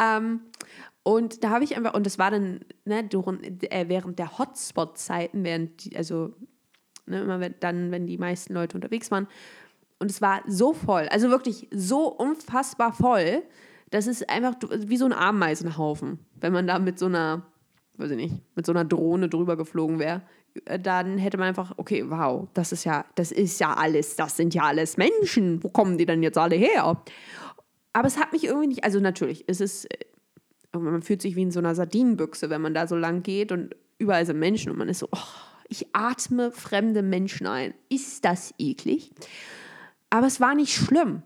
Ähm, 0.00 0.40
und 1.04 1.44
da 1.44 1.50
habe 1.50 1.64
ich 1.64 1.76
einfach, 1.76 1.92
und 1.94 2.06
das 2.06 2.18
war 2.18 2.30
dann 2.30 2.60
ne, 2.86 3.08
äh, 3.10 3.88
während 3.88 4.18
der 4.18 4.38
Hotspot-Zeiten, 4.38 5.44
während 5.44 5.90
also 5.94 6.32
ne, 7.06 7.20
immer 7.20 7.38
dann, 7.50 7.92
wenn 7.92 8.06
die 8.06 8.16
meisten 8.16 8.54
Leute 8.54 8.76
unterwegs 8.76 9.10
waren. 9.10 9.28
Und 9.98 10.10
es 10.10 10.22
war 10.22 10.42
so 10.46 10.72
voll, 10.72 11.06
also 11.10 11.28
wirklich 11.28 11.68
so 11.70 12.08
unfassbar 12.08 12.92
voll, 12.94 13.42
das 13.90 14.06
ist 14.06 14.28
einfach 14.30 14.54
wie 14.70 14.96
so 14.96 15.04
ein 15.04 15.12
Ameisenhaufen, 15.12 16.18
wenn 16.40 16.54
man 16.54 16.66
da 16.66 16.78
mit 16.78 16.98
so 16.98 17.06
einer, 17.06 17.46
weiß 17.98 18.10
ich 18.12 18.16
nicht, 18.16 18.42
mit 18.56 18.64
so 18.64 18.72
einer 18.72 18.86
Drohne 18.86 19.28
drüber 19.28 19.58
geflogen 19.58 19.98
wäre. 19.98 20.22
Äh, 20.64 20.80
dann 20.80 21.18
hätte 21.18 21.36
man 21.36 21.48
einfach, 21.48 21.74
okay, 21.76 22.08
wow, 22.08 22.48
das 22.54 22.72
ist 22.72 22.84
ja, 22.84 23.04
das 23.14 23.30
ist 23.30 23.60
ja 23.60 23.74
alles, 23.74 24.16
das 24.16 24.38
sind 24.38 24.54
ja 24.54 24.62
alles 24.62 24.96
Menschen. 24.96 25.62
Wo 25.62 25.68
kommen 25.68 25.98
die 25.98 26.06
denn 26.06 26.22
jetzt 26.22 26.38
alle 26.38 26.56
her? 26.56 27.02
Aber 27.92 28.06
es 28.06 28.18
hat 28.18 28.32
mich 28.32 28.44
irgendwie 28.44 28.68
nicht, 28.68 28.84
also 28.84 29.00
natürlich, 29.00 29.44
es 29.46 29.60
ist, 29.60 29.84
äh, 29.84 29.98
man 30.80 31.02
fühlt 31.02 31.22
sich 31.22 31.36
wie 31.36 31.42
in 31.42 31.50
so 31.50 31.60
einer 31.60 31.74
Sardinenbüchse, 31.74 32.50
wenn 32.50 32.62
man 32.62 32.74
da 32.74 32.86
so 32.86 32.96
lang 32.96 33.22
geht 33.22 33.52
und 33.52 33.74
überall 33.98 34.26
sind 34.26 34.38
Menschen 34.38 34.70
und 34.70 34.78
man 34.78 34.88
ist 34.88 35.00
so, 35.00 35.08
oh, 35.12 35.18
ich 35.68 35.86
atme 35.92 36.50
fremde 36.50 37.02
Menschen 37.02 37.46
ein. 37.46 37.74
Ist 37.88 38.24
das 38.24 38.54
eklig? 38.58 39.10
Aber 40.10 40.26
es 40.26 40.40
war 40.40 40.54
nicht 40.54 40.74
schlimm. 40.74 41.22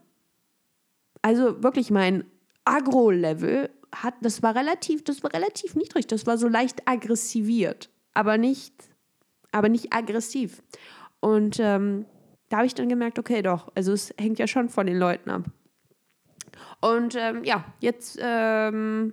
Also 1.22 1.62
wirklich 1.62 1.90
mein 1.90 2.24
Agro-Level 2.64 3.70
hat, 3.94 4.14
das 4.20 4.42
war 4.42 4.54
relativ, 4.54 5.04
das 5.04 5.22
war 5.22 5.32
relativ 5.32 5.74
niedrig. 5.74 6.06
Das 6.06 6.26
war 6.26 6.38
so 6.38 6.48
leicht 6.48 6.86
aggressiviert, 6.86 7.90
aber 8.14 8.38
nicht, 8.38 8.74
aber 9.52 9.68
nicht 9.68 9.92
aggressiv. 9.92 10.62
Und 11.20 11.58
ähm, 11.60 12.06
da 12.48 12.58
habe 12.58 12.66
ich 12.66 12.74
dann 12.74 12.88
gemerkt, 12.88 13.18
okay, 13.18 13.42
doch, 13.42 13.70
also 13.74 13.92
es 13.92 14.14
hängt 14.18 14.38
ja 14.38 14.46
schon 14.46 14.68
von 14.68 14.86
den 14.86 14.98
Leuten 14.98 15.30
ab. 15.30 15.44
Und 16.80 17.16
ähm, 17.16 17.44
ja, 17.44 17.64
jetzt 17.80 18.18
ähm, 18.22 19.12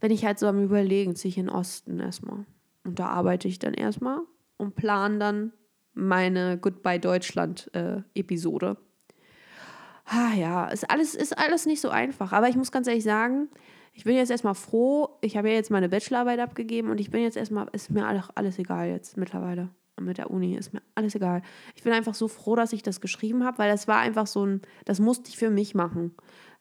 bin 0.00 0.10
ich 0.10 0.24
halt 0.24 0.38
so 0.38 0.46
am 0.46 0.62
Überlegen, 0.62 1.16
ziehe 1.16 1.30
ich 1.30 1.38
in 1.38 1.46
den 1.46 1.54
Osten 1.54 2.00
erstmal. 2.00 2.44
Und 2.84 2.98
da 2.98 3.06
arbeite 3.06 3.48
ich 3.48 3.58
dann 3.58 3.74
erstmal 3.74 4.20
und 4.56 4.74
plan 4.76 5.20
dann 5.20 5.52
meine 5.94 6.58
Goodbye 6.58 7.00
Deutschland-Episode. 7.00 8.76
Äh, 8.76 10.14
ah, 10.14 10.34
ja, 10.34 10.68
ist 10.68 10.88
alles, 10.90 11.14
ist 11.14 11.36
alles 11.36 11.66
nicht 11.66 11.80
so 11.80 11.90
einfach. 11.90 12.32
Aber 12.32 12.48
ich 12.48 12.56
muss 12.56 12.72
ganz 12.72 12.86
ehrlich 12.86 13.04
sagen, 13.04 13.48
ich 13.92 14.04
bin 14.04 14.14
jetzt 14.14 14.30
erstmal 14.30 14.54
froh. 14.54 15.18
Ich 15.20 15.36
habe 15.36 15.48
ja 15.48 15.54
jetzt 15.54 15.70
meine 15.70 15.88
Bachelorarbeit 15.88 16.38
abgegeben 16.38 16.90
und 16.90 17.00
ich 17.00 17.10
bin 17.10 17.22
jetzt 17.22 17.36
erstmal, 17.36 17.66
ist 17.72 17.90
mir 17.90 18.06
alles, 18.06 18.24
alles 18.34 18.58
egal 18.58 18.88
jetzt 18.88 19.16
mittlerweile. 19.16 19.70
Mit 20.00 20.18
der 20.18 20.30
Uni 20.30 20.54
ist 20.54 20.72
mir 20.72 20.80
alles 20.94 21.16
egal. 21.16 21.42
Ich 21.74 21.82
bin 21.82 21.92
einfach 21.92 22.14
so 22.14 22.28
froh, 22.28 22.54
dass 22.54 22.72
ich 22.72 22.84
das 22.84 23.00
geschrieben 23.00 23.44
habe, 23.44 23.58
weil 23.58 23.68
das 23.68 23.88
war 23.88 23.98
einfach 23.98 24.28
so 24.28 24.46
ein, 24.46 24.62
das 24.84 25.00
musste 25.00 25.30
ich 25.30 25.36
für 25.36 25.50
mich 25.50 25.74
machen 25.74 26.14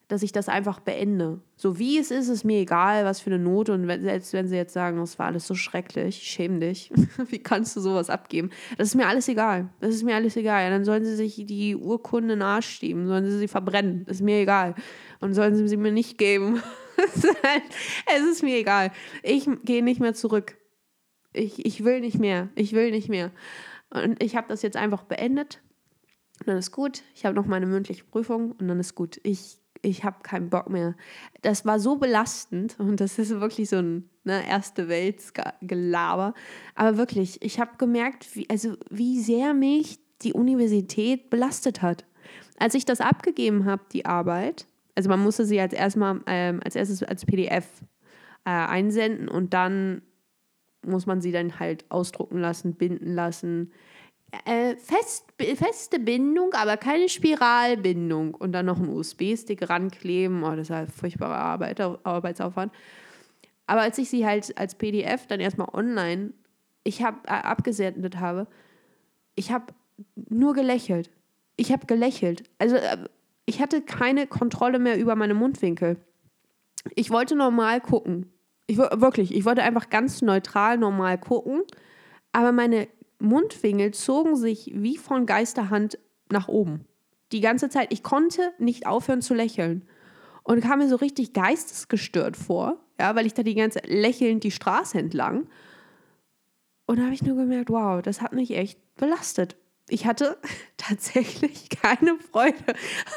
dass 0.08 0.24
ich 0.24 0.32
das 0.32 0.48
einfach 0.48 0.80
beende. 0.80 1.42
So 1.58 1.80
wie 1.80 1.98
es 1.98 2.12
ist, 2.12 2.30
ist 2.30 2.46
mir 2.46 2.60
egal, 2.60 3.04
was 3.04 3.20
für 3.20 3.30
eine 3.30 3.40
Note. 3.40 3.74
Und 3.74 3.88
wenn, 3.88 4.02
selbst 4.02 4.32
wenn 4.32 4.48
sie 4.48 4.56
jetzt 4.56 4.74
sagen, 4.74 4.98
das 5.00 5.20
war 5.20 5.26
alles 5.28 5.46
so 5.46 5.54
schrecklich, 5.54 6.24
schäm 6.24 6.62
dich. 6.62 6.92
wie 7.30 7.40
kannst 7.40 7.76
du 7.76 7.82
sowas 7.82 8.10
abgeben? 8.10 8.52
Das 8.78 8.88
ist 8.88 8.96
mir 8.96 9.08
alles 9.08 9.28
egal. 9.28 9.70
Das 9.82 9.94
ist 9.94 10.04
mir 10.04 10.16
alles 10.16 10.38
egal. 10.38 10.64
Ja, 10.64 10.70
dann 10.70 10.86
sollen 10.86 11.04
sie 11.04 11.16
sich 11.16 11.46
die 11.46 11.76
Urkunde 11.76 12.34
in 12.34 12.40
den 12.40 12.48
Arsch 12.48 12.68
schieben, 12.68 13.08
sollen 13.08 13.30
sie 13.30 13.38
sie 13.38 13.50
verbrennen. 13.50 14.06
Das 14.06 14.18
ist 14.18 14.24
mir 14.24 14.40
egal. 14.40 14.76
Und 15.20 15.34
sollen 15.34 15.56
sie 15.56 15.68
sie 15.68 15.78
mir 15.78 15.92
nicht 15.92 16.18
geben. 16.18 16.62
es 18.16 18.24
ist 18.24 18.44
mir 18.44 18.58
egal. 18.58 18.92
Ich 19.24 19.50
gehe 19.66 19.84
nicht 19.84 20.00
mehr 20.00 20.14
zurück. 20.14 20.58
Ich, 21.34 21.66
ich 21.66 21.84
will 21.84 22.00
nicht 22.00 22.18
mehr. 22.18 22.48
Ich 22.56 22.72
will 22.72 22.92
nicht 22.92 23.10
mehr. 23.10 23.32
Und 23.90 24.24
ich 24.24 24.38
habe 24.38 24.48
das 24.48 24.62
jetzt 24.62 24.78
einfach 24.78 25.04
beendet. 25.04 25.62
Und 26.40 26.48
dann 26.48 26.58
ist 26.58 26.72
gut. 26.72 27.04
Ich 27.14 27.26
habe 27.26 27.36
noch 27.36 27.46
meine 27.46 27.66
mündliche 27.66 28.06
Prüfung 28.06 28.52
und 28.54 28.68
dann 28.70 28.80
ist 28.80 28.96
gut. 28.96 29.20
Ich 29.24 29.58
ich 29.82 30.04
habe 30.04 30.18
keinen 30.24 30.50
Bock 30.50 30.70
mehr. 30.70 30.96
Das 31.42 31.66
war 31.66 31.80
so 31.80 31.98
belastend 31.98 32.80
und 32.80 33.00
das 33.00 33.20
ist 33.20 33.40
wirklich 33.40 33.70
so 33.70 33.78
ein 33.78 34.10
ne, 34.24 34.48
erste 34.48 34.88
Welt-Gelaber. 34.88 36.34
Aber 36.76 36.98
wirklich, 36.98 37.42
ich 37.42 37.60
habe 37.60 37.72
gemerkt, 37.78 38.36
wie, 38.36 38.50
also 38.50 38.76
wie 38.90 39.20
sehr 39.20 39.54
mich 39.54 40.00
die 40.22 40.34
Universität 40.34 41.30
belastet 41.30 41.82
hat. 41.82 42.06
Als 42.60 42.74
ich 42.74 42.86
das 42.86 43.02
abgegeben 43.02 43.66
habe, 43.66 43.84
die 43.92 44.06
Arbeit, 44.06 44.66
also 44.96 45.10
man 45.10 45.22
musste 45.22 45.46
sie 45.46 45.60
als, 45.60 45.74
erstmal, 45.74 46.22
ähm, 46.26 46.60
als 46.64 46.76
erstes 46.76 47.04
als 47.04 47.26
PDF 47.26 47.68
äh, 48.46 48.50
einsenden 48.50 49.30
und 49.30 49.54
dann 49.54 50.02
muss 50.86 51.06
man 51.06 51.22
sie 51.22 51.32
dann 51.32 51.60
halt 51.60 51.86
ausdrucken 51.90 52.40
lassen, 52.40 52.76
binden 52.76 53.14
lassen, 53.14 53.72
äh, 54.46 54.76
fest, 54.76 55.26
feste 55.38 56.00
Bindung, 56.00 56.54
aber 56.54 56.78
keine 56.78 57.10
Spiralbindung. 57.10 58.34
Und 58.34 58.52
dann 58.52 58.66
noch 58.66 58.78
einen 58.78 58.90
USB-Stick 58.90 59.70
rankleben. 59.70 60.44
Oh, 60.44 60.52
das 60.52 60.70
ist 60.70 60.76
halt 60.76 60.92
furchtbarer 60.92 61.38
Arbeit, 61.38 61.80
Arbeitsaufwand. 61.80 62.74
Aber 63.68 63.82
als 63.82 63.98
ich 63.98 64.10
sie 64.10 64.26
halt 64.26 64.58
als 64.58 64.76
PDF 64.76 65.28
dann 65.28 65.40
erstmal 65.40 65.70
online 65.74 66.34
ich 66.84 67.04
hab, 67.04 67.26
äh, 67.28 67.32
abgesendet 67.32 68.20
habe, 68.20 68.48
ich 69.36 69.52
habe 69.52 69.74
nur 70.30 70.54
gelächelt. 70.54 71.10
Ich 71.58 71.72
habe 71.72 71.86
gelächelt. 71.86 72.44
Also 72.60 72.78
äh, 72.78 72.98
ich 73.46 73.62
hatte 73.62 73.82
keine 73.82 74.28
Kontrolle 74.28 74.80
mehr 74.80 74.98
über 74.98 75.16
meine 75.16 75.34
Mundwinkel. 75.34 75.98
Ich 76.96 77.10
wollte 77.12 77.36
normal 77.36 77.82
gucken. 77.82 78.32
Ich, 78.68 78.78
wirklich, 78.78 79.34
ich 79.34 79.46
wollte 79.46 79.64
einfach 79.64 79.90
ganz 79.90 80.22
neutral 80.22 80.78
normal 80.78 81.18
gucken. 81.18 81.64
Aber 82.32 82.52
meine 82.52 82.88
Mundwinkel 83.20 83.94
zogen 83.94 84.36
sich 84.36 84.72
wie 84.74 84.98
von 84.98 85.26
Geisterhand 85.26 85.98
nach 86.32 86.48
oben. 86.48 86.86
Die 87.32 87.42
ganze 87.42 87.70
Zeit. 87.70 87.92
Ich 87.92 88.04
konnte 88.04 88.54
nicht 88.58 88.88
aufhören 88.88 89.22
zu 89.22 89.34
lächeln. 89.34 89.88
Und 90.44 90.62
kam 90.62 90.80
mir 90.80 90.88
so 90.88 90.96
richtig 90.96 91.34
geistesgestört 91.34 92.38
vor, 92.38 92.78
ja, 92.98 93.14
weil 93.16 93.26
ich 93.26 93.34
da 93.34 93.44
die 93.44 93.56
ganze 93.56 93.82
Zeit 93.82 93.90
lächelnd 93.90 94.46
die 94.46 94.52
Straße 94.52 94.98
entlang. 94.98 95.48
Und 96.86 97.00
da 97.00 97.04
habe 97.04 97.14
ich 97.14 97.22
nur 97.22 97.36
gemerkt, 97.36 97.70
wow, 97.70 98.02
das 98.02 98.22
hat 98.22 98.32
mich 98.32 98.52
echt 98.52 98.80
belastet. 98.96 99.58
Ich 99.90 100.06
hatte 100.06 100.38
tatsächlich 100.78 101.70
keine 101.70 102.18
Freude 102.32 102.64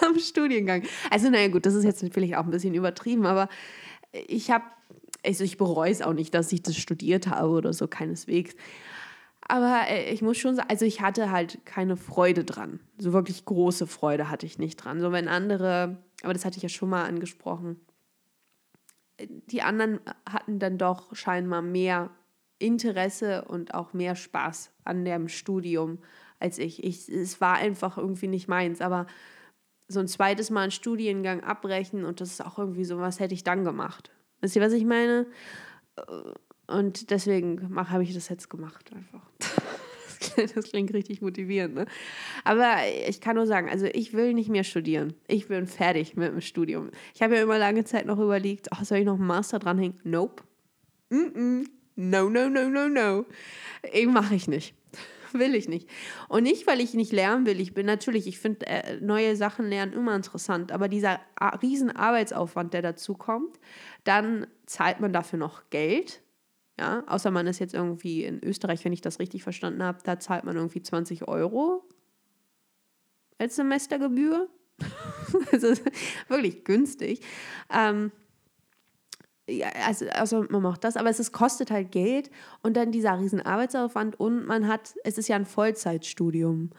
am 0.00 0.18
Studiengang. 0.18 0.82
Also, 1.10 1.30
naja, 1.30 1.46
gut, 1.48 1.66
das 1.66 1.74
ist 1.74 1.84
jetzt 1.84 2.02
natürlich 2.02 2.36
auch 2.36 2.44
ein 2.44 2.50
bisschen 2.50 2.74
übertrieben, 2.74 3.26
aber 3.26 3.48
ich 4.12 4.50
habe, 4.50 4.64
also 5.24 5.44
ich 5.44 5.56
bereue 5.56 5.92
es 5.92 6.02
auch 6.02 6.14
nicht, 6.14 6.34
dass 6.34 6.50
ich 6.50 6.62
das 6.62 6.76
studiert 6.76 7.28
habe 7.28 7.50
oder 7.50 7.72
so, 7.72 7.86
keineswegs. 7.86 8.56
Aber 9.50 9.88
äh, 9.88 10.12
ich 10.12 10.22
muss 10.22 10.38
schon 10.38 10.54
sagen, 10.54 10.70
also 10.70 10.84
ich 10.84 11.00
hatte 11.00 11.30
halt 11.30 11.64
keine 11.64 11.96
Freude 11.96 12.44
dran. 12.44 12.78
So 12.98 13.12
wirklich 13.12 13.44
große 13.44 13.88
Freude 13.88 14.30
hatte 14.30 14.46
ich 14.46 14.58
nicht 14.58 14.76
dran. 14.76 15.00
So 15.00 15.10
wenn 15.10 15.26
andere, 15.26 15.98
aber 16.22 16.32
das 16.32 16.44
hatte 16.44 16.56
ich 16.56 16.62
ja 16.62 16.68
schon 16.68 16.88
mal 16.88 17.04
angesprochen, 17.04 17.80
die 19.18 19.60
anderen 19.60 20.00
hatten 20.24 20.60
dann 20.60 20.78
doch 20.78 21.14
scheinbar 21.14 21.62
mehr 21.62 22.10
Interesse 22.58 23.44
und 23.46 23.74
auch 23.74 23.92
mehr 23.92 24.14
Spaß 24.14 24.70
an 24.84 25.04
dem 25.04 25.28
Studium 25.28 25.98
als 26.38 26.58
ich. 26.58 26.84
ich. 26.84 27.08
Es 27.08 27.40
war 27.40 27.56
einfach 27.56 27.98
irgendwie 27.98 28.28
nicht 28.28 28.48
meins, 28.48 28.80
aber 28.80 29.06
so 29.88 29.98
ein 29.98 30.08
zweites 30.08 30.50
Mal 30.50 30.62
einen 30.62 30.70
Studiengang 30.70 31.42
abbrechen 31.42 32.04
und 32.04 32.20
das 32.20 32.30
ist 32.30 32.44
auch 32.44 32.58
irgendwie 32.58 32.84
so, 32.84 32.98
was 32.98 33.18
hätte 33.18 33.34
ich 33.34 33.42
dann 33.42 33.64
gemacht? 33.64 34.12
Wisst 34.40 34.54
ihr, 34.54 34.62
was 34.62 34.72
ich 34.72 34.84
meine? 34.84 35.26
Und 36.70 37.10
deswegen 37.10 37.76
habe 37.76 38.02
ich 38.02 38.14
das 38.14 38.28
jetzt 38.28 38.48
gemacht 38.50 38.90
einfach. 38.94 39.22
Das 40.54 40.70
klingt 40.70 40.92
richtig 40.94 41.22
motivierend, 41.22 41.74
ne? 41.74 41.86
Aber 42.44 42.76
ich 43.08 43.20
kann 43.20 43.36
nur 43.36 43.46
sagen, 43.46 43.68
also 43.68 43.86
ich 43.86 44.12
will 44.12 44.34
nicht 44.34 44.48
mehr 44.48 44.64
studieren. 44.64 45.14
Ich 45.26 45.48
bin 45.48 45.66
fertig 45.66 46.14
mit 46.14 46.30
dem 46.30 46.40
Studium. 46.40 46.90
Ich 47.14 47.22
habe 47.22 47.36
ja 47.36 47.42
immer 47.42 47.58
lange 47.58 47.84
Zeit 47.84 48.06
noch 48.06 48.18
überlegt, 48.18 48.68
oh, 48.70 48.84
soll 48.84 48.98
ich 48.98 49.06
noch 49.06 49.14
einen 49.14 49.26
Master 49.26 49.58
dranhängen? 49.58 49.98
Nope. 50.04 50.42
Mm 51.08 51.16
-mm. 51.16 51.66
No, 51.96 52.28
no, 52.28 52.48
no, 52.48 52.68
no, 52.68 52.88
no. 52.88 53.26
Mache 54.08 54.34
ich 54.34 54.46
nicht. 54.46 54.74
will 55.32 55.54
ich 55.54 55.68
nicht. 55.68 55.88
Und 56.28 56.44
nicht, 56.44 56.66
weil 56.66 56.80
ich 56.80 56.94
nicht 56.94 57.12
lernen 57.12 57.46
will. 57.46 57.60
Ich 57.60 57.74
bin 57.74 57.86
natürlich, 57.86 58.26
ich 58.26 58.38
finde 58.38 58.66
äh, 58.66 59.00
neue 59.00 59.36
Sachen 59.36 59.68
lernen 59.68 59.92
immer 59.92 60.14
interessant, 60.14 60.72
aber 60.72 60.88
dieser 60.88 61.20
riesen 61.62 61.94
Arbeitsaufwand, 61.94 62.74
der 62.74 62.82
dazu 62.82 63.14
kommt, 63.14 63.58
dann 64.04 64.46
zahlt 64.66 65.00
man 65.00 65.12
dafür 65.12 65.38
noch 65.38 65.70
Geld 65.70 66.22
ja, 66.80 67.04
außer 67.06 67.30
man 67.30 67.46
ist 67.46 67.58
jetzt 67.58 67.74
irgendwie 67.74 68.24
in 68.24 68.42
Österreich, 68.42 68.82
wenn 68.86 68.94
ich 68.94 69.02
das 69.02 69.18
richtig 69.18 69.42
verstanden 69.42 69.82
habe, 69.82 69.98
da 70.02 70.18
zahlt 70.18 70.44
man 70.44 70.56
irgendwie 70.56 70.80
20 70.80 71.28
Euro 71.28 71.86
als 73.38 73.56
Semestergebühr. 73.56 74.48
das 75.52 75.62
ist 75.62 75.82
wirklich 76.28 76.64
günstig. 76.64 77.20
Ähm, 77.70 78.12
ja, 79.46 79.68
also, 79.86 80.06
also 80.08 80.46
man 80.48 80.62
macht 80.62 80.84
das, 80.84 80.96
aber 80.96 81.10
es 81.10 81.20
ist, 81.20 81.32
kostet 81.32 81.70
halt 81.70 81.92
Geld 81.92 82.30
und 82.62 82.78
dann 82.78 82.92
dieser 82.92 83.18
riesen 83.18 83.42
Arbeitsaufwand 83.42 84.18
und 84.18 84.46
man 84.46 84.66
hat, 84.66 84.94
es 85.04 85.18
ist 85.18 85.28
ja 85.28 85.36
ein 85.36 85.44
Vollzeitstudium. 85.44 86.70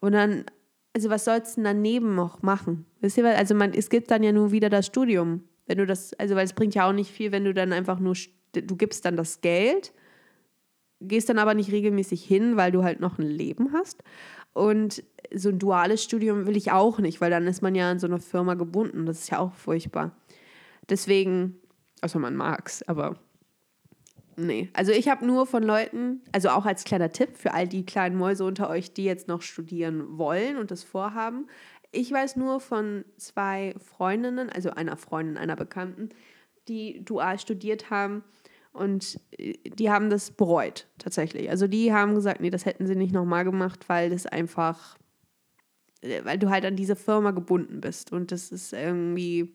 Und 0.00 0.12
dann, 0.12 0.46
also 0.94 1.10
was 1.10 1.26
sollst 1.26 1.58
du 1.58 1.62
denn 1.62 1.64
daneben 1.64 2.14
noch 2.14 2.40
machen? 2.40 2.86
Wisst 3.00 3.18
ihr, 3.18 3.26
also 3.26 3.54
man, 3.54 3.74
es 3.74 3.90
gibt 3.90 4.10
dann 4.10 4.22
ja 4.22 4.32
nur 4.32 4.52
wieder 4.52 4.70
das 4.70 4.86
Studium. 4.86 5.44
Wenn 5.66 5.76
du 5.76 5.84
das, 5.86 6.14
also 6.14 6.34
weil 6.34 6.46
es 6.46 6.54
bringt 6.54 6.74
ja 6.74 6.88
auch 6.88 6.94
nicht 6.94 7.10
viel, 7.10 7.30
wenn 7.30 7.44
du 7.44 7.52
dann 7.52 7.74
einfach 7.74 7.98
nur 7.98 8.14
du 8.52 8.76
gibst 8.76 9.04
dann 9.04 9.16
das 9.16 9.40
Geld, 9.40 9.92
gehst 11.00 11.28
dann 11.28 11.38
aber 11.38 11.54
nicht 11.54 11.72
regelmäßig 11.72 12.24
hin, 12.24 12.56
weil 12.56 12.72
du 12.72 12.84
halt 12.84 13.00
noch 13.00 13.18
ein 13.18 13.26
Leben 13.26 13.72
hast. 13.72 14.02
Und 14.52 15.02
so 15.32 15.48
ein 15.48 15.58
duales 15.58 16.02
Studium 16.02 16.46
will 16.46 16.56
ich 16.56 16.72
auch 16.72 16.98
nicht, 16.98 17.20
weil 17.20 17.30
dann 17.30 17.46
ist 17.46 17.62
man 17.62 17.74
ja 17.74 17.90
an 17.90 17.98
so 17.98 18.06
eine 18.06 18.18
Firma 18.18 18.54
gebunden. 18.54 19.06
Das 19.06 19.20
ist 19.20 19.30
ja 19.30 19.38
auch 19.38 19.54
furchtbar. 19.54 20.16
Deswegen, 20.88 21.56
außer 22.02 22.18
man 22.18 22.36
mag's, 22.36 22.82
aber 22.82 23.16
nee. 24.36 24.68
Also 24.72 24.92
ich 24.92 25.08
habe 25.08 25.24
nur 25.24 25.46
von 25.46 25.62
Leuten, 25.62 26.22
also 26.32 26.48
auch 26.48 26.66
als 26.66 26.84
kleiner 26.84 27.12
Tipp 27.12 27.36
für 27.36 27.54
all 27.54 27.68
die 27.68 27.86
kleinen 27.86 28.16
Mäuse 28.16 28.44
unter 28.44 28.68
euch, 28.68 28.92
die 28.92 29.04
jetzt 29.04 29.28
noch 29.28 29.42
studieren 29.42 30.18
wollen 30.18 30.56
und 30.56 30.70
das 30.70 30.82
vorhaben. 30.82 31.46
Ich 31.92 32.10
weiß 32.10 32.36
nur 32.36 32.60
von 32.60 33.04
zwei 33.16 33.74
Freundinnen, 33.78 34.50
also 34.50 34.70
einer 34.70 34.96
Freundin, 34.96 35.36
einer 35.36 35.56
Bekannten, 35.56 36.10
die 36.68 37.04
dual 37.04 37.38
studiert 37.38 37.90
haben 37.90 38.24
und 38.72 39.20
äh, 39.36 39.54
die 39.70 39.90
haben 39.90 40.10
das 40.10 40.30
bereut, 40.30 40.86
tatsächlich. 40.98 41.50
Also 41.50 41.66
die 41.66 41.92
haben 41.92 42.14
gesagt, 42.14 42.40
nee, 42.40 42.50
das 42.50 42.64
hätten 42.64 42.86
sie 42.86 42.96
nicht 42.96 43.12
nochmal 43.12 43.44
gemacht, 43.44 43.88
weil 43.88 44.10
das 44.10 44.26
einfach, 44.26 44.96
äh, 46.02 46.24
weil 46.24 46.38
du 46.38 46.50
halt 46.50 46.64
an 46.64 46.76
diese 46.76 46.96
Firma 46.96 47.32
gebunden 47.32 47.80
bist. 47.80 48.12
Und 48.12 48.32
das 48.32 48.50
ist 48.50 48.72
irgendwie, 48.72 49.54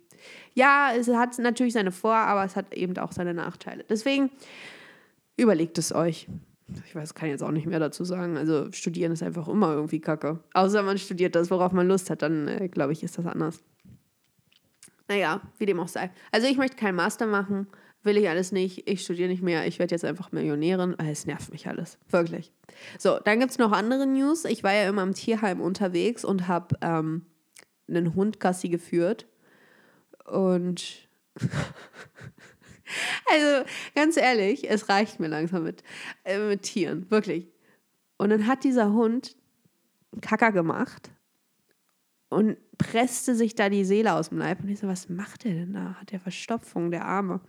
ja, 0.53 0.91
es 0.95 1.07
hat 1.07 1.37
natürlich 1.39 1.73
seine 1.73 1.91
Vor-, 1.91 2.13
aber 2.15 2.43
es 2.43 2.55
hat 2.55 2.73
eben 2.73 2.97
auch 2.97 3.11
seine 3.11 3.33
Nachteile. 3.33 3.85
Deswegen 3.87 4.31
überlegt 5.37 5.77
es 5.77 5.93
euch. 5.93 6.27
Ich 6.87 6.95
weiß, 6.95 7.13
kann 7.13 7.29
jetzt 7.29 7.43
auch 7.43 7.51
nicht 7.51 7.67
mehr 7.67 7.79
dazu 7.79 8.03
sagen. 8.03 8.37
Also 8.37 8.71
studieren 8.71 9.11
ist 9.11 9.21
einfach 9.21 9.47
immer 9.47 9.73
irgendwie 9.73 10.01
kacke. 10.01 10.39
Außer 10.53 10.81
man 10.81 10.97
studiert 10.97 11.35
das, 11.35 11.51
worauf 11.51 11.71
man 11.71 11.87
Lust 11.87 12.09
hat, 12.09 12.21
dann 12.21 12.47
äh, 12.47 12.67
glaube 12.69 12.93
ich, 12.93 13.03
ist 13.03 13.17
das 13.17 13.25
anders. 13.25 13.63
Naja, 15.07 15.41
wie 15.59 15.67
dem 15.67 15.79
auch 15.79 15.87
sei. 15.87 16.09
Also 16.31 16.47
ich 16.47 16.57
möchte 16.57 16.77
keinen 16.77 16.95
Master 16.95 17.27
machen, 17.27 17.67
will 18.05 18.17
ich 18.17 18.29
alles 18.29 18.51
nicht. 18.51 18.87
Ich 18.87 19.03
studiere 19.03 19.29
nicht 19.29 19.43
mehr. 19.43 19.65
Ich 19.67 19.79
werde 19.79 19.93
jetzt 19.93 20.05
einfach 20.05 20.31
Millionärin. 20.31 20.95
Es 20.99 21.25
nervt 21.25 21.51
mich 21.51 21.67
alles. 21.67 21.97
Wirklich. 22.09 22.51
So, 22.99 23.19
dann 23.19 23.39
gibt 23.39 23.51
es 23.51 23.57
noch 23.57 23.71
andere 23.71 24.05
News. 24.05 24.45
Ich 24.45 24.63
war 24.63 24.73
ja 24.73 24.87
immer 24.87 25.03
im 25.03 25.13
Tierheim 25.13 25.61
unterwegs 25.61 26.23
und 26.23 26.47
habe 26.47 26.77
ähm, 26.81 27.25
einen 27.87 28.15
Hund 28.15 28.39
Gassi 28.39 28.69
geführt. 28.69 29.27
Und 30.25 31.07
also 33.25 33.65
ganz 33.95 34.17
ehrlich, 34.17 34.69
es 34.69 34.89
reicht 34.89 35.19
mir 35.19 35.27
langsam 35.27 35.63
mit, 35.63 35.83
äh, 36.23 36.39
mit 36.39 36.63
Tieren. 36.63 37.09
Wirklich. 37.09 37.47
Und 38.17 38.29
dann 38.29 38.47
hat 38.47 38.63
dieser 38.63 38.93
Hund 38.93 39.35
Kacker 40.21 40.51
gemacht 40.51 41.11
und 42.29 42.57
presste 42.77 43.35
sich 43.35 43.55
da 43.55 43.69
die 43.69 43.85
Seele 43.85 44.13
aus 44.13 44.29
dem 44.29 44.37
Leib. 44.37 44.61
Und 44.61 44.69
ich 44.69 44.79
so, 44.79 44.87
was 44.87 45.09
macht 45.09 45.43
der 45.43 45.53
denn 45.53 45.73
da? 45.73 45.95
Hat 45.99 46.11
der 46.11 46.19
Verstopfung, 46.19 46.91
der 46.91 47.05
Arme? 47.05 47.41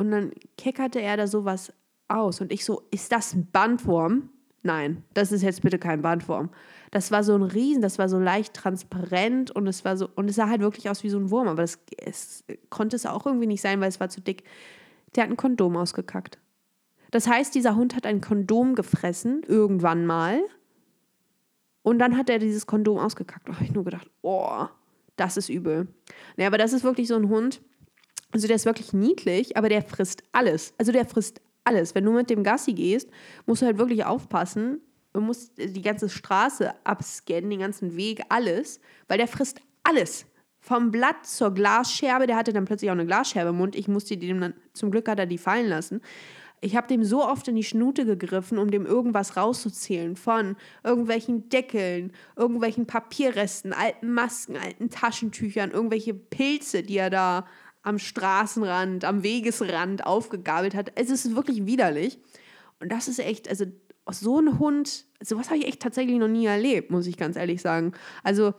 Und 0.00 0.12
dann 0.12 0.32
keckerte 0.56 0.98
er 0.98 1.18
da 1.18 1.26
sowas 1.26 1.74
aus. 2.08 2.40
Und 2.40 2.54
ich 2.54 2.64
so, 2.64 2.84
ist 2.90 3.12
das 3.12 3.34
ein 3.34 3.50
Bandwurm? 3.52 4.30
Nein, 4.62 5.04
das 5.12 5.30
ist 5.30 5.42
jetzt 5.42 5.60
bitte 5.60 5.78
kein 5.78 6.00
Bandwurm. 6.00 6.48
Das 6.90 7.10
war 7.10 7.22
so 7.22 7.34
ein 7.34 7.42
Riesen, 7.42 7.82
das 7.82 7.98
war 7.98 8.08
so 8.08 8.18
leicht 8.18 8.54
transparent 8.54 9.50
und 9.50 9.66
es 9.66 9.84
war 9.84 9.98
so, 9.98 10.08
und 10.16 10.30
es 10.30 10.36
sah 10.36 10.48
halt 10.48 10.62
wirklich 10.62 10.88
aus 10.88 11.02
wie 11.02 11.10
so 11.10 11.18
ein 11.18 11.30
Wurm, 11.30 11.48
aber 11.48 11.60
das, 11.60 11.78
es 11.98 12.44
konnte 12.70 12.96
es 12.96 13.04
auch 13.04 13.26
irgendwie 13.26 13.46
nicht 13.46 13.60
sein, 13.60 13.78
weil 13.82 13.90
es 13.90 14.00
war 14.00 14.08
zu 14.08 14.22
dick. 14.22 14.44
Der 15.14 15.24
hat 15.24 15.30
ein 15.30 15.36
Kondom 15.36 15.76
ausgekackt. 15.76 16.38
Das 17.10 17.28
heißt, 17.28 17.54
dieser 17.54 17.76
Hund 17.76 17.94
hat 17.94 18.06
ein 18.06 18.22
Kondom 18.22 18.76
gefressen, 18.76 19.42
irgendwann 19.46 20.06
mal. 20.06 20.40
Und 21.82 21.98
dann 21.98 22.16
hat 22.16 22.30
er 22.30 22.38
dieses 22.38 22.66
Kondom 22.66 22.96
ausgekackt. 22.96 23.48
Da 23.48 23.52
habe 23.52 23.64
ich 23.64 23.74
nur 23.74 23.84
gedacht, 23.84 24.10
oh, 24.22 24.64
das 25.16 25.36
ist 25.36 25.50
übel. 25.50 25.88
Naja, 26.38 26.48
aber 26.48 26.58
das 26.58 26.72
ist 26.72 26.84
wirklich 26.84 27.06
so 27.06 27.16
ein 27.16 27.28
Hund. 27.28 27.60
Also 28.32 28.46
der 28.46 28.56
ist 28.56 28.66
wirklich 28.66 28.92
niedlich, 28.92 29.56
aber 29.56 29.68
der 29.68 29.82
frisst 29.82 30.22
alles. 30.32 30.74
Also 30.78 30.92
der 30.92 31.04
frisst 31.04 31.40
alles. 31.64 31.94
Wenn 31.94 32.04
du 32.04 32.12
mit 32.12 32.30
dem 32.30 32.42
Gassi 32.42 32.72
gehst, 32.72 33.08
musst 33.46 33.62
du 33.62 33.66
halt 33.66 33.78
wirklich 33.78 34.04
aufpassen. 34.04 34.80
Du 35.12 35.20
musst 35.20 35.58
die 35.58 35.82
ganze 35.82 36.08
Straße 36.08 36.72
abscannen, 36.84 37.50
den 37.50 37.60
ganzen 37.60 37.96
Weg, 37.96 38.22
alles, 38.28 38.80
weil 39.08 39.18
der 39.18 39.26
frisst 39.26 39.60
alles. 39.82 40.26
Vom 40.60 40.90
Blatt 40.90 41.26
zur 41.26 41.52
Glasscherbe, 41.52 42.26
der 42.26 42.36
hatte 42.36 42.52
dann 42.52 42.66
plötzlich 42.66 42.90
auch 42.90 42.94
eine 42.94 43.06
Glasscherbe 43.06 43.50
im 43.50 43.56
Mund. 43.56 43.74
Ich 43.74 43.88
musste 43.88 44.16
dem 44.16 44.40
dann, 44.40 44.54
zum 44.72 44.90
Glück 44.90 45.08
hat 45.08 45.18
er 45.18 45.26
die 45.26 45.38
fallen 45.38 45.68
lassen. 45.68 46.00
Ich 46.60 46.76
habe 46.76 46.86
dem 46.86 47.02
so 47.02 47.24
oft 47.24 47.48
in 47.48 47.56
die 47.56 47.64
Schnute 47.64 48.04
gegriffen, 48.04 48.58
um 48.58 48.70
dem 48.70 48.84
irgendwas 48.84 49.36
rauszuzählen 49.38 50.14
von 50.14 50.56
irgendwelchen 50.84 51.48
Deckeln, 51.48 52.12
irgendwelchen 52.36 52.86
Papierresten, 52.86 53.72
alten 53.72 54.12
Masken, 54.12 54.58
alten 54.58 54.90
Taschentüchern, 54.90 55.70
irgendwelche 55.70 56.12
Pilze, 56.12 56.82
die 56.82 56.98
er 56.98 57.08
da 57.08 57.46
am 57.82 57.98
Straßenrand, 57.98 59.04
am 59.04 59.22
Wegesrand 59.22 60.04
aufgegabelt 60.06 60.74
hat. 60.74 60.92
Es 60.96 61.10
ist 61.10 61.34
wirklich 61.34 61.66
widerlich. 61.66 62.18
Und 62.80 62.90
das 62.90 63.08
ist 63.08 63.18
echt, 63.18 63.48
also 63.48 63.66
so 64.10 64.40
ein 64.40 64.58
Hund, 64.58 65.06
sowas 65.22 65.48
habe 65.48 65.58
ich 65.58 65.66
echt 65.66 65.80
tatsächlich 65.80 66.18
noch 66.18 66.28
nie 66.28 66.46
erlebt, 66.46 66.90
muss 66.90 67.06
ich 67.06 67.16
ganz 67.16 67.36
ehrlich 67.36 67.62
sagen. 67.62 67.92
Also, 68.22 68.54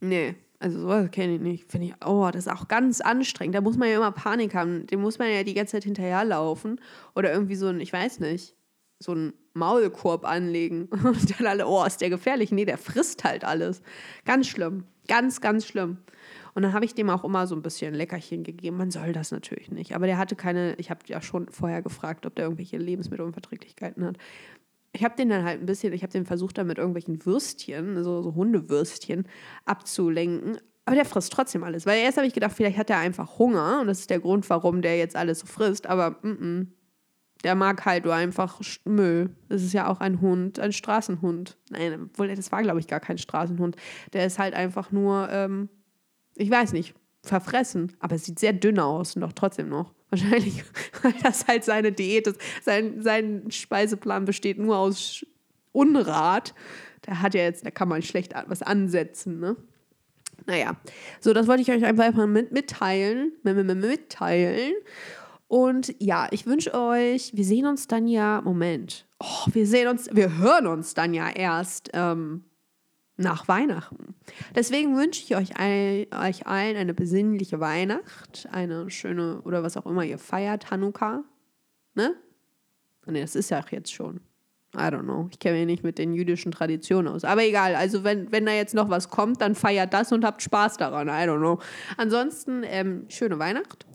nee, 0.00 0.34
also 0.58 0.80
sowas 0.80 1.10
kenne 1.10 1.34
ich 1.34 1.40
nicht. 1.40 1.70
Finde 1.70 1.88
ich, 1.88 1.94
oh, 2.04 2.28
das 2.32 2.46
ist 2.46 2.52
auch 2.52 2.68
ganz 2.68 3.00
anstrengend. 3.00 3.54
Da 3.54 3.60
muss 3.60 3.76
man 3.76 3.88
ja 3.88 3.96
immer 3.96 4.12
Panik 4.12 4.54
haben. 4.54 4.86
Dem 4.86 5.00
muss 5.00 5.18
man 5.18 5.30
ja 5.30 5.42
die 5.42 5.54
ganze 5.54 5.72
Zeit 5.72 5.84
hinterherlaufen. 5.84 6.80
Oder 7.14 7.32
irgendwie 7.32 7.56
so 7.56 7.66
ein, 7.66 7.80
ich 7.80 7.92
weiß 7.92 8.20
nicht, 8.20 8.54
so 8.98 9.14
ein 9.14 9.34
Maulkorb 9.54 10.24
anlegen. 10.24 10.86
Und 11.04 11.38
dann 11.38 11.46
alle, 11.46 11.66
oh, 11.66 11.84
ist 11.84 12.00
der 12.00 12.10
gefährlich? 12.10 12.52
Nee, 12.52 12.64
der 12.64 12.78
frisst 12.78 13.24
halt 13.24 13.44
alles. 13.44 13.82
Ganz 14.24 14.48
schlimm. 14.48 14.84
Ganz, 15.08 15.40
ganz 15.40 15.66
schlimm. 15.66 15.98
Und 16.56 16.62
dann 16.62 16.72
habe 16.72 16.86
ich 16.86 16.94
dem 16.94 17.10
auch 17.10 17.22
immer 17.22 17.46
so 17.46 17.54
ein 17.54 17.60
bisschen 17.60 17.92
Leckerchen 17.92 18.42
gegeben. 18.42 18.78
Man 18.78 18.90
soll 18.90 19.12
das 19.12 19.30
natürlich 19.30 19.70
nicht. 19.70 19.94
Aber 19.94 20.06
der 20.06 20.16
hatte 20.16 20.36
keine, 20.36 20.74
ich 20.76 20.88
habe 20.88 21.00
ja 21.06 21.20
schon 21.20 21.50
vorher 21.50 21.82
gefragt, 21.82 22.24
ob 22.24 22.34
der 22.34 22.46
irgendwelche 22.46 22.78
Lebensmittelunverträglichkeiten 22.78 24.02
hat. 24.02 24.16
Ich 24.92 25.04
habe 25.04 25.14
den 25.16 25.28
dann 25.28 25.44
halt 25.44 25.60
ein 25.60 25.66
bisschen, 25.66 25.92
ich 25.92 26.02
habe 26.02 26.14
den 26.14 26.24
versucht, 26.24 26.56
dann 26.56 26.66
mit 26.66 26.78
irgendwelchen 26.78 27.26
Würstchen, 27.26 28.02
so, 28.02 28.22
so 28.22 28.34
Hundewürstchen, 28.34 29.28
abzulenken. 29.66 30.56
Aber 30.86 30.96
der 30.96 31.04
frisst 31.04 31.30
trotzdem 31.30 31.62
alles. 31.62 31.84
Weil 31.84 32.00
erst 32.00 32.16
habe 32.16 32.26
ich 32.26 32.32
gedacht, 32.32 32.54
vielleicht 32.56 32.78
hat 32.78 32.88
er 32.88 33.00
einfach 33.00 33.38
Hunger 33.38 33.80
und 33.82 33.88
das 33.88 34.00
ist 34.00 34.08
der 34.08 34.20
Grund, 34.20 34.48
warum 34.48 34.80
der 34.80 34.96
jetzt 34.96 35.14
alles 35.14 35.40
so 35.40 35.46
frisst. 35.46 35.86
Aber 35.86 36.12
mm 36.22 36.26
-mm. 36.26 36.66
der 37.44 37.54
mag 37.54 37.84
halt 37.84 38.06
nur 38.06 38.14
einfach 38.14 38.62
Müll. 38.86 39.28
Das 39.50 39.62
ist 39.62 39.74
ja 39.74 39.88
auch 39.88 40.00
ein 40.00 40.22
Hund, 40.22 40.58
ein 40.58 40.72
Straßenhund. 40.72 41.58
Nein, 41.68 42.08
das 42.16 42.50
war, 42.50 42.62
glaube 42.62 42.80
ich, 42.80 42.86
gar 42.86 43.00
kein 43.00 43.18
Straßenhund. 43.18 43.76
Der 44.14 44.24
ist 44.24 44.38
halt 44.38 44.54
einfach 44.54 44.90
nur 44.90 45.28
ähm, 45.30 45.68
ich 46.36 46.50
weiß 46.50 46.72
nicht, 46.72 46.94
verfressen, 47.22 47.92
aber 47.98 48.16
es 48.16 48.24
sieht 48.24 48.38
sehr 48.38 48.52
dünn 48.52 48.78
aus 48.78 49.16
und 49.16 49.22
doch 49.22 49.32
trotzdem 49.32 49.68
noch. 49.68 49.92
Wahrscheinlich, 50.10 50.62
weil 51.02 51.14
das 51.22 51.46
halt 51.46 51.64
seine 51.64 51.90
Diät 51.90 52.28
ist. 52.28 52.40
Sein, 52.62 53.02
sein 53.02 53.50
Speiseplan 53.50 54.24
besteht 54.24 54.58
nur 54.58 54.78
aus 54.78 55.26
Unrat. 55.72 56.54
Da 57.02 57.20
hat 57.20 57.34
ja 57.34 57.42
jetzt, 57.42 57.66
da 57.66 57.70
kann 57.70 57.88
man 57.88 58.02
schlecht 58.02 58.32
was 58.46 58.62
ansetzen, 58.62 59.40
ne? 59.40 59.56
Naja, 60.46 60.76
so, 61.20 61.32
das 61.32 61.48
wollte 61.48 61.62
ich 61.62 61.70
euch 61.70 61.84
einfach 61.84 62.12
mal 62.12 62.28
mit, 62.28 62.52
mitteilen. 62.52 63.32
Mitteilen. 63.42 64.74
Und 65.48 65.94
ja, 65.98 66.28
ich 66.30 66.46
wünsche 66.46 66.74
euch, 66.74 67.32
wir 67.34 67.44
sehen 67.44 67.66
uns 67.66 67.88
dann 67.88 68.06
ja, 68.06 68.42
Moment, 68.44 69.06
oh, 69.20 69.46
wir 69.52 69.66
sehen 69.66 69.88
uns, 69.88 70.08
wir 70.12 70.38
hören 70.38 70.66
uns 70.66 70.94
dann 70.94 71.14
ja 71.14 71.30
erst 71.30 71.90
ähm, 71.94 72.44
nach 73.16 73.48
Weihnachten. 73.48 74.14
Deswegen 74.54 74.96
wünsche 74.96 75.22
ich 75.22 75.36
euch, 75.36 75.56
ein, 75.56 76.06
euch 76.12 76.46
allen 76.46 76.76
eine 76.76 76.94
besinnliche 76.94 77.60
Weihnacht, 77.60 78.48
eine 78.52 78.90
schöne 78.90 79.40
oder 79.42 79.62
was 79.62 79.76
auch 79.76 79.86
immer 79.86 80.04
ihr 80.04 80.18
feiert, 80.18 80.70
Hanukkah. 80.70 81.24
Ne? 81.94 82.14
Ne, 83.06 83.20
das 83.20 83.34
ist 83.34 83.50
ja 83.50 83.60
auch 83.60 83.68
jetzt 83.70 83.92
schon. 83.92 84.20
I 84.74 84.90
don't 84.90 85.04
know. 85.04 85.28
Ich 85.30 85.38
kenne 85.38 85.58
mich 85.58 85.66
nicht 85.66 85.84
mit 85.84 85.96
den 85.96 86.12
jüdischen 86.12 86.52
Traditionen 86.52 87.12
aus. 87.12 87.24
Aber 87.24 87.44
egal, 87.44 87.74
also 87.74 88.04
wenn, 88.04 88.30
wenn 88.30 88.44
da 88.44 88.52
jetzt 88.52 88.74
noch 88.74 88.90
was 88.90 89.08
kommt, 89.08 89.40
dann 89.40 89.54
feiert 89.54 89.94
das 89.94 90.12
und 90.12 90.24
habt 90.24 90.42
Spaß 90.42 90.76
daran. 90.76 91.08
I 91.08 91.26
don't 91.26 91.38
know. 91.38 91.58
Ansonsten, 91.96 92.62
ähm, 92.64 93.06
schöne 93.08 93.38
Weihnacht. 93.38 93.86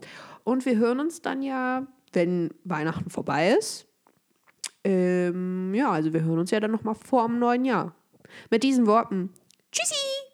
Und 0.42 0.66
wir 0.66 0.76
hören 0.76 0.98
uns 0.98 1.22
dann 1.22 1.42
ja, 1.42 1.86
wenn 2.12 2.50
Weihnachten 2.64 3.10
vorbei 3.10 3.54
ist. 3.56 3.86
Ähm, 4.82 5.72
ja, 5.74 5.92
also 5.92 6.12
wir 6.12 6.24
hören 6.24 6.40
uns 6.40 6.50
ja 6.50 6.58
dann 6.58 6.72
nochmal 6.72 6.96
vor 6.96 7.26
dem 7.28 7.38
neuen 7.38 7.64
Jahr. 7.64 7.94
Mit 8.50 8.62
diesen 8.62 8.86
Worten. 8.86 9.32
Tschüssi! 9.70 10.31